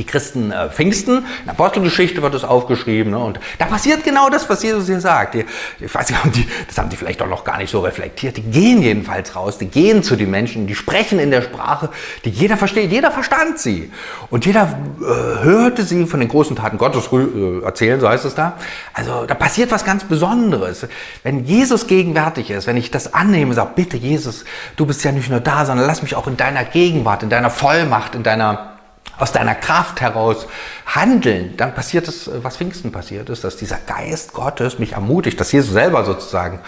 die 0.00 0.06
Christen 0.06 0.50
äh, 0.50 0.70
Pfingsten. 0.70 1.18
In 1.18 1.24
der 1.44 1.52
Apostelgeschichte 1.52 2.22
wird 2.22 2.34
es 2.34 2.42
aufgeschrieben. 2.42 3.12
Ne? 3.12 3.18
Und 3.18 3.38
da 3.58 3.66
passiert 3.66 4.02
genau 4.02 4.30
das, 4.30 4.48
was 4.48 4.62
Jesus 4.62 4.86
hier 4.86 5.00
sagt. 5.00 5.34
Die, 5.34 5.44
ich 5.78 5.94
weiß 5.94 6.08
nicht, 6.08 6.36
die, 6.36 6.48
das 6.66 6.78
haben 6.78 6.88
die 6.88 6.96
vielleicht 6.96 7.20
auch 7.20 7.28
noch 7.28 7.44
gar 7.44 7.58
nicht 7.58 7.70
so 7.70 7.80
reflektiert. 7.80 8.38
Die 8.38 8.42
gehen 8.42 8.80
jedenfalls 8.80 9.36
raus, 9.36 9.58
die 9.58 9.66
gehen 9.66 10.02
zu 10.02 10.16
den 10.16 10.30
Menschen, 10.30 10.66
die 10.66 10.74
sprechen 10.74 11.18
in 11.18 11.30
der 11.30 11.42
Sprache, 11.42 11.90
die 12.24 12.30
jeder 12.30 12.56
versteht. 12.56 12.90
Jeder 12.90 13.10
verstand 13.10 13.58
sie. 13.58 13.92
Und 14.30 14.46
jeder 14.46 14.78
äh, 15.00 15.44
hörte 15.44 15.82
sie 15.82 16.06
von 16.06 16.20
den 16.20 16.30
großen 16.30 16.56
Taten 16.56 16.78
Gottes 16.78 17.10
äh, 17.12 17.62
erzählen, 17.62 18.00
so 18.00 18.08
heißt 18.08 18.24
es 18.24 18.34
da. 18.34 18.54
Also 18.94 19.26
da 19.26 19.34
passiert 19.34 19.70
was 19.70 19.84
ganz 19.84 20.04
Besonderes. 20.04 20.86
Wenn 21.22 21.44
Jesus 21.44 21.86
gegenwärtig 21.86 22.50
ist, 22.50 22.66
wenn 22.66 22.78
ich 22.78 22.90
das 22.90 23.12
annehme, 23.12 23.52
sage, 23.52 23.72
bitte 23.76 23.98
Jesus, 23.98 24.46
du 24.76 24.86
bist 24.86 25.04
ja 25.04 25.12
nicht 25.12 25.28
nur 25.28 25.40
da, 25.40 25.66
sondern 25.66 25.86
lass 25.86 26.02
mich 26.02 26.16
auch 26.16 26.26
in 26.26 26.38
deiner 26.38 26.64
Gegenwart, 26.64 27.22
in 27.22 27.28
deiner 27.28 27.50
Vollmacht, 27.50 28.14
in 28.14 28.22
deiner 28.22 28.79
aus 29.20 29.32
deiner 29.32 29.54
Kraft 29.54 30.00
heraus 30.00 30.46
handeln, 30.86 31.56
dann 31.56 31.74
passiert 31.74 32.08
es, 32.08 32.30
was 32.42 32.56
Pfingsten 32.56 32.90
passiert 32.90 33.28
ist, 33.28 33.44
dass 33.44 33.56
dieser 33.56 33.78
Geist 33.78 34.32
Gottes 34.32 34.78
mich 34.78 34.92
ermutigt, 34.92 35.38
dass 35.38 35.52
Jesus 35.52 35.72
selber 35.72 36.04
sozusagen 36.04 36.60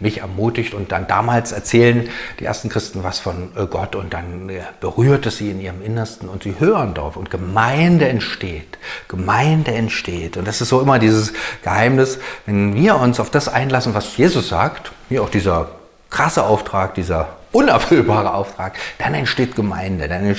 mich 0.00 0.18
ermutigt 0.18 0.74
und 0.74 0.92
dann 0.92 1.06
damals 1.06 1.52
erzählen 1.52 2.08
die 2.38 2.44
ersten 2.44 2.68
Christen 2.68 3.04
was 3.04 3.20
von 3.20 3.52
äh, 3.56 3.66
Gott 3.66 3.94
und 3.94 4.12
dann 4.12 4.48
äh, 4.48 4.60
berührt 4.80 5.26
es 5.26 5.38
sie 5.38 5.50
in 5.50 5.60
ihrem 5.60 5.82
Innersten 5.82 6.28
und 6.28 6.42
sie 6.42 6.56
hören 6.58 6.94
darauf 6.94 7.16
und 7.16 7.30
Gemeinde 7.30 8.08
entsteht. 8.08 8.78
Gemeinde 9.08 9.72
entsteht. 9.72 10.36
Und 10.36 10.46
das 10.46 10.60
ist 10.60 10.68
so 10.68 10.80
immer 10.80 10.98
dieses 10.98 11.32
Geheimnis, 11.62 12.18
wenn 12.46 12.74
wir 12.74 12.96
uns 12.96 13.20
auf 13.20 13.30
das 13.30 13.48
einlassen, 13.48 13.94
was 13.94 14.16
Jesus 14.16 14.48
sagt, 14.48 14.92
hier 15.08 15.22
auch 15.22 15.30
dieser 15.30 15.70
krasse 16.10 16.44
Auftrag, 16.44 16.94
dieser 16.94 17.39
unerfüllbare 17.52 18.32
Auftrag, 18.32 18.78
dann 18.98 19.14
entsteht 19.14 19.56
Gemeinde, 19.56 20.08
dann 20.08 20.36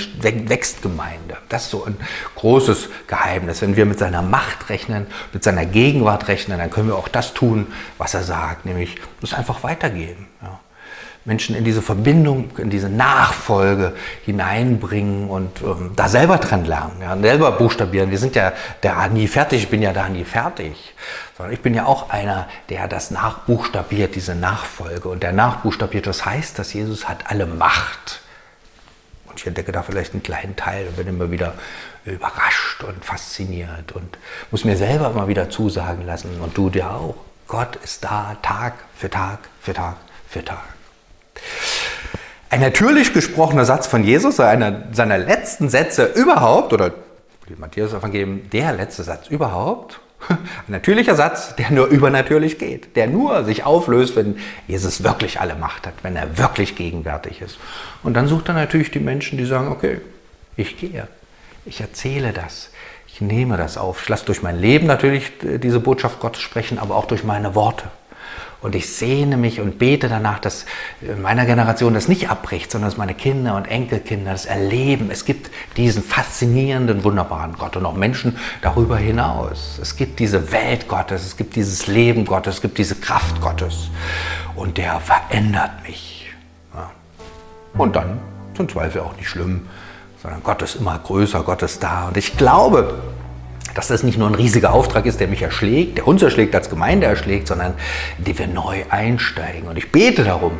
wächst 0.49 0.81
Gemeinde. 0.81 1.37
Das 1.49 1.63
ist 1.65 1.71
so 1.71 1.83
ein 1.85 1.97
großes 2.35 2.89
Geheimnis. 3.07 3.61
Wenn 3.61 3.75
wir 3.75 3.85
mit 3.85 3.99
seiner 3.99 4.21
Macht 4.21 4.69
rechnen, 4.69 5.07
mit 5.33 5.43
seiner 5.43 5.65
Gegenwart 5.65 6.29
rechnen, 6.29 6.57
dann 6.57 6.69
können 6.69 6.87
wir 6.87 6.95
auch 6.95 7.09
das 7.09 7.33
tun, 7.33 7.67
was 7.97 8.13
er 8.13 8.23
sagt, 8.23 8.65
nämlich 8.65 8.95
es 9.21 9.33
einfach 9.33 9.63
weitergeben. 9.63 10.27
Ja. 10.41 10.60
Menschen 11.23 11.55
in 11.55 11.63
diese 11.63 11.83
Verbindung, 11.83 12.49
in 12.57 12.71
diese 12.71 12.89
Nachfolge 12.89 13.93
hineinbringen 14.25 15.29
und 15.29 15.61
ähm, 15.61 15.91
da 15.95 16.07
selber 16.07 16.37
dran 16.37 16.65
lernen, 16.65 16.99
ja, 17.01 17.15
selber 17.15 17.51
buchstabieren. 17.51 18.09
Wir 18.09 18.17
sind 18.17 18.35
ja 18.35 18.53
da 18.81 19.07
nie 19.07 19.27
fertig, 19.27 19.63
ich 19.63 19.69
bin 19.69 19.83
ja 19.83 19.93
da 19.93 20.09
nie 20.09 20.23
fertig, 20.23 20.95
sondern 21.37 21.53
ich 21.53 21.61
bin 21.61 21.75
ja 21.75 21.85
auch 21.85 22.09
einer, 22.09 22.47
der 22.69 22.87
das 22.87 23.11
nachbuchstabiert, 23.11 24.15
diese 24.15 24.33
Nachfolge. 24.33 25.09
Und 25.09 25.21
der 25.21 25.31
nachbuchstabiert, 25.31 26.07
was 26.07 26.25
heißt 26.25 26.57
dass 26.57 26.73
Jesus 26.73 27.07
hat 27.07 27.29
alle 27.29 27.45
Macht. 27.45 28.21
Und 29.27 29.39
ich 29.39 29.47
entdecke 29.47 29.71
da 29.71 29.83
vielleicht 29.83 30.13
einen 30.13 30.23
kleinen 30.23 30.55
Teil 30.55 30.87
und 30.87 30.97
bin 30.97 31.07
immer 31.07 31.29
wieder 31.29 31.53
überrascht 32.03 32.83
und 32.83 33.05
fasziniert 33.05 33.91
und 33.91 34.17
muss 34.49 34.65
mir 34.65 34.75
selber 34.75 35.11
immer 35.11 35.27
wieder 35.27 35.51
zusagen 35.51 36.05
lassen 36.05 36.41
und 36.41 36.57
du 36.57 36.69
dir 36.69 36.89
auch. 36.89 37.15
Gott 37.47 37.75
ist 37.77 38.03
da 38.03 38.37
Tag 38.41 38.73
für 38.95 39.09
Tag 39.09 39.39
für 39.61 39.73
Tag 39.73 39.97
für 40.27 40.43
Tag. 40.43 40.80
Ein 42.49 42.59
natürlich 42.59 43.13
gesprochener 43.13 43.63
Satz 43.63 43.87
von 43.87 44.03
Jesus, 44.03 44.39
einer 44.39 44.83
seiner 44.91 45.17
letzten 45.17 45.69
Sätze 45.69 46.03
überhaupt, 46.03 46.73
oder 46.73 46.91
die 47.47 47.55
Matthäus 47.55 47.93
Evangelium, 47.93 48.49
der 48.49 48.73
letzte 48.73 49.03
Satz 49.03 49.27
überhaupt, 49.27 49.99
ein 50.29 50.37
natürlicher 50.67 51.15
Satz, 51.15 51.55
der 51.55 51.71
nur 51.71 51.87
übernatürlich 51.87 52.59
geht, 52.59 52.95
der 52.95 53.07
nur 53.07 53.43
sich 53.45 53.63
auflöst, 53.63 54.15
wenn 54.15 54.37
Jesus 54.67 55.03
wirklich 55.03 55.39
alle 55.39 55.55
Macht 55.55 55.87
hat, 55.87 55.93
wenn 56.03 56.15
er 56.15 56.37
wirklich 56.37 56.75
gegenwärtig 56.75 57.41
ist. 57.41 57.57
Und 58.03 58.15
dann 58.15 58.27
sucht 58.27 58.49
er 58.49 58.53
natürlich 58.53 58.91
die 58.91 58.99
Menschen, 58.99 59.37
die 59.37 59.45
sagen, 59.45 59.69
okay, 59.69 60.01
ich 60.57 60.77
gehe, 60.77 61.07
ich 61.65 61.81
erzähle 61.81 62.33
das, 62.33 62.69
ich 63.07 63.21
nehme 63.21 63.57
das 63.57 63.77
auf. 63.77 64.01
Ich 64.03 64.09
lasse 64.09 64.25
durch 64.25 64.41
mein 64.41 64.59
Leben 64.59 64.87
natürlich 64.87 65.31
diese 65.41 65.79
Botschaft 65.79 66.19
Gottes 66.19 66.41
sprechen, 66.41 66.79
aber 66.79 66.95
auch 66.95 67.05
durch 67.05 67.23
meine 67.23 67.55
Worte. 67.55 67.85
Und 68.61 68.75
ich 68.75 68.93
sehne 68.93 69.37
mich 69.37 69.59
und 69.59 69.79
bete 69.79 70.07
danach, 70.07 70.37
dass 70.37 70.65
meiner 71.19 71.47
Generation 71.47 71.95
das 71.95 72.07
nicht 72.07 72.29
abbricht, 72.29 72.71
sondern 72.71 72.91
dass 72.91 72.97
meine 72.97 73.15
Kinder 73.15 73.55
und 73.55 73.65
Enkelkinder 73.65 74.31
das 74.31 74.45
erleben. 74.45 75.09
Es 75.09 75.25
gibt 75.25 75.49
diesen 75.77 76.03
faszinierenden, 76.03 77.03
wunderbaren 77.03 77.53
Gott 77.57 77.75
und 77.75 77.85
auch 77.87 77.95
Menschen 77.95 78.37
darüber 78.61 78.97
hinaus. 78.97 79.79
Es 79.81 79.95
gibt 79.95 80.19
diese 80.19 80.51
Welt 80.51 80.87
Gottes, 80.87 81.25
es 81.25 81.37
gibt 81.37 81.55
dieses 81.55 81.87
Leben 81.87 82.23
Gottes, 82.23 82.55
es 82.55 82.61
gibt 82.61 82.77
diese 82.77 82.95
Kraft 82.95 83.41
Gottes. 83.41 83.89
Und 84.55 84.77
der 84.77 84.99
verändert 84.99 85.71
mich. 85.87 86.31
Ja. 86.75 86.91
Und 87.73 87.95
dann 87.95 88.19
zum 88.53 88.69
Zweifel 88.69 89.01
auch 89.01 89.15
nicht 89.17 89.27
schlimm, 89.29 89.67
sondern 90.21 90.43
Gott 90.43 90.61
ist 90.61 90.75
immer 90.75 90.99
größer, 90.99 91.41
Gott 91.41 91.63
ist 91.63 91.81
da. 91.81 92.09
Und 92.09 92.17
ich 92.17 92.37
glaube, 92.37 93.01
dass 93.73 93.87
das 93.87 94.03
nicht 94.03 94.17
nur 94.17 94.27
ein 94.27 94.35
riesiger 94.35 94.73
Auftrag 94.73 95.05
ist, 95.05 95.19
der 95.19 95.27
mich 95.27 95.41
erschlägt, 95.41 95.97
der 95.97 96.07
uns 96.07 96.21
erschlägt, 96.21 96.55
als 96.55 96.69
Gemeinde 96.69 97.07
erschlägt, 97.07 97.47
sondern 97.47 97.73
in 98.17 98.23
den 98.25 98.37
wir 98.37 98.47
neu 98.47 98.83
einsteigen. 98.89 99.67
Und 99.67 99.77
ich 99.77 99.91
bete 99.91 100.23
darum, 100.23 100.53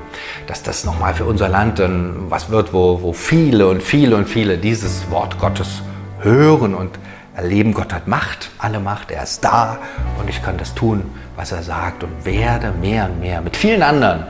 dass 0.47 0.63
das 0.63 0.85
nochmal 0.85 1.13
für 1.13 1.25
unser 1.25 1.49
Land 1.49 1.79
dann 1.79 2.29
was 2.29 2.49
wird, 2.49 2.73
wo, 2.73 3.01
wo 3.01 3.13
viele 3.13 3.67
und 3.67 3.83
viele 3.83 4.15
und 4.15 4.27
viele 4.27 4.57
dieses 4.57 5.09
Wort 5.09 5.39
Gottes 5.39 5.81
hören 6.21 6.73
und 6.73 6.99
erleben, 7.35 7.73
Gott 7.73 7.93
hat 7.93 8.07
Macht, 8.07 8.49
alle 8.57 8.79
Macht, 8.79 9.11
er 9.11 9.23
ist 9.23 9.43
da 9.43 9.79
und 10.19 10.29
ich 10.29 10.43
kann 10.43 10.57
das 10.57 10.75
tun, 10.75 11.03
was 11.35 11.51
er 11.51 11.63
sagt 11.63 12.03
und 12.03 12.25
werde 12.25 12.71
mehr 12.81 13.05
und 13.05 13.19
mehr 13.19 13.41
mit 13.41 13.55
vielen 13.55 13.81
anderen 13.81 14.25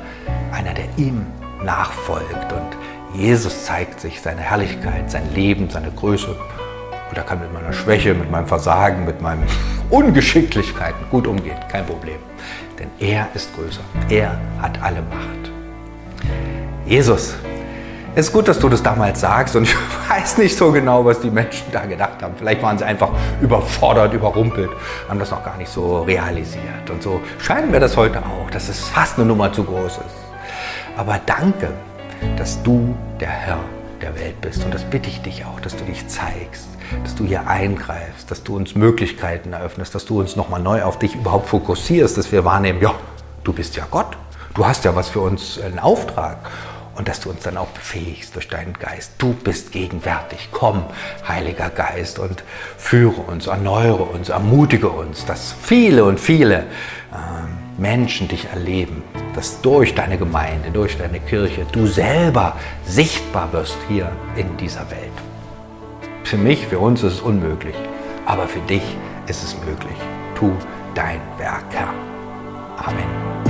einer, 0.51 0.73
der 0.73 0.85
ihm 0.97 1.25
nachfolgt. 1.63 2.53
Und 2.53 3.19
Jesus 3.19 3.65
zeigt 3.65 3.99
sich 3.99 4.21
seine 4.21 4.41
Herrlichkeit, 4.41 5.09
sein 5.11 5.33
Leben, 5.33 5.69
seine 5.69 5.91
Größe 5.91 6.35
und 7.12 7.17
er 7.17 7.24
kann 7.24 7.39
mit 7.39 7.54
meiner 7.54 7.74
Schwäche, 7.74 8.13
mit 8.13 8.32
meinem 8.32 8.47
Versagen, 8.47 9.04
mit 9.04 9.21
meinen 9.21 9.43
Ungeschicklichkeiten 9.89 11.06
gut 11.12 11.28
umgehen. 11.28 11.58
Kein 11.69 11.86
Problem. 11.86 12.15
Denn 12.80 12.88
er 13.00 13.28
ist 13.34 13.54
größer. 13.54 13.82
Er 14.10 14.39
hat 14.62 14.82
alle 14.82 15.02
Macht. 15.02 15.52
Jesus. 16.86 17.36
Es 18.15 18.28
ist 18.28 18.34
gut, 18.34 18.47
dass 18.47 18.60
du 18.60 18.67
das 18.69 18.82
damals 18.82 19.21
sagst 19.21 19.56
und 19.56 19.63
ich 19.63 19.76
weiß 20.10 20.38
nicht 20.38 20.58
so 20.58 20.71
genau, 20.71 21.04
was 21.04 21.19
die 21.19 21.30
Menschen 21.30 21.65
da 21.71 21.86
gedacht 21.86 22.21
haben. 22.21 22.34
Vielleicht 22.38 22.62
waren 22.62 22.78
sie 22.78 22.86
einfach 22.86 23.10
überfordert, 23.41 24.13
überrumpelt, 24.13 24.69
haben 25.10 25.19
das 25.19 25.32
noch 25.32 25.43
gar 25.43 25.58
nicht 25.58 25.69
so 25.69 26.02
realisiert. 26.04 26.89
Und 26.89 27.04
so 27.04 27.21
scheinen 27.39 27.71
wir 27.74 27.80
das 27.82 27.95
heute 27.95 28.19
auch, 28.19 28.50
dass 28.52 28.69
es 28.69 28.80
fast 28.80 29.17
eine 29.17 29.28
Nummer 29.28 29.52
zu 29.52 29.63
groß 29.65 29.97
ist. 29.97 30.15
Aber 30.97 31.19
danke, 31.26 31.71
dass 32.38 32.62
du 32.63 32.95
der 33.19 33.30
Herr 33.30 33.60
der 34.02 34.15
Welt 34.15 34.39
bist. 34.41 34.63
Und 34.65 34.74
das 34.74 34.84
bitte 34.84 35.10
ich 35.10 35.21
dich 35.21 35.45
auch, 35.45 35.60
dass 35.60 35.76
du 35.76 35.84
dich 35.86 36.08
zeigst, 36.08 36.67
dass 37.04 37.15
du 37.15 37.25
hier 37.25 37.47
eingreifst, 37.47 38.30
dass 38.30 38.43
du 38.43 38.56
uns 38.56 38.75
Möglichkeiten 38.75 39.54
eröffnest, 39.54 39.95
dass 39.95 40.06
du 40.06 40.19
uns 40.19 40.36
nochmal 40.36 40.62
neu 40.62 40.84
auf 40.84 40.99
dich 40.99 41.15
überhaupt 41.15 41.49
fokussierst, 41.49 42.17
dass 42.17 42.32
wir 42.32 42.45
wahrnehmen, 42.45 42.82
ja, 42.82 42.93
du 43.43 43.54
bist 43.54 43.75
ja 43.75 43.88
Gott, 43.89 44.17
du 44.54 44.65
hast 44.65 44.86
ja 44.86 44.95
was 44.95 45.10
für 45.10 45.21
uns, 45.21 45.60
einen 45.60 45.80
Auftrag 45.80 46.38
und 46.95 47.08
dass 47.08 47.21
du 47.21 47.30
uns 47.30 47.43
dann 47.43 47.58
auch 47.58 47.69
befähigst 47.69 48.36
durch 48.36 48.47
deinen 48.47 48.73
Geist. 48.73 49.13
Du 49.17 49.34
bist 49.34 49.71
gegenwärtig. 49.71 50.49
Komm, 50.51 50.84
Heiliger 51.27 51.69
Geist, 51.69 52.19
und 52.19 52.43
führe 52.77 53.21
uns, 53.21 53.47
erneuere 53.47 54.04
uns, 54.04 54.30
ermutige 54.30 54.89
uns, 54.89 55.25
dass 55.25 55.56
viele 55.63 56.06
und 56.06 56.19
viele 56.19 56.60
äh, 56.60 57.82
Menschen 57.82 58.27
dich 58.27 58.45
erleben, 58.45 59.04
dass 59.36 59.62
durch 59.62 59.95
deine 59.95 60.17
Gemeinde, 60.17 60.71
durch 60.71 60.97
deine 60.97 61.19
Kirche 61.19 61.65
du 61.71 61.88
selber 61.88 62.58
sichtbar 62.86 63.51
wirst 63.54 63.77
hier 63.88 64.12
in 64.36 64.58
dieser 64.58 64.89
Welt. 64.91 65.30
Für 66.23 66.38
mich, 66.38 66.65
für 66.67 66.79
uns 66.79 67.03
ist 67.03 67.13
es 67.13 67.21
unmöglich, 67.21 67.75
aber 68.25 68.47
für 68.47 68.62
dich 68.62 68.84
ist 69.27 69.43
es 69.43 69.55
möglich. 69.65 69.97
Tu 70.36 70.51
dein 70.95 71.19
Werk, 71.38 71.65
Herr. 71.71 71.93
Amen. 72.77 73.40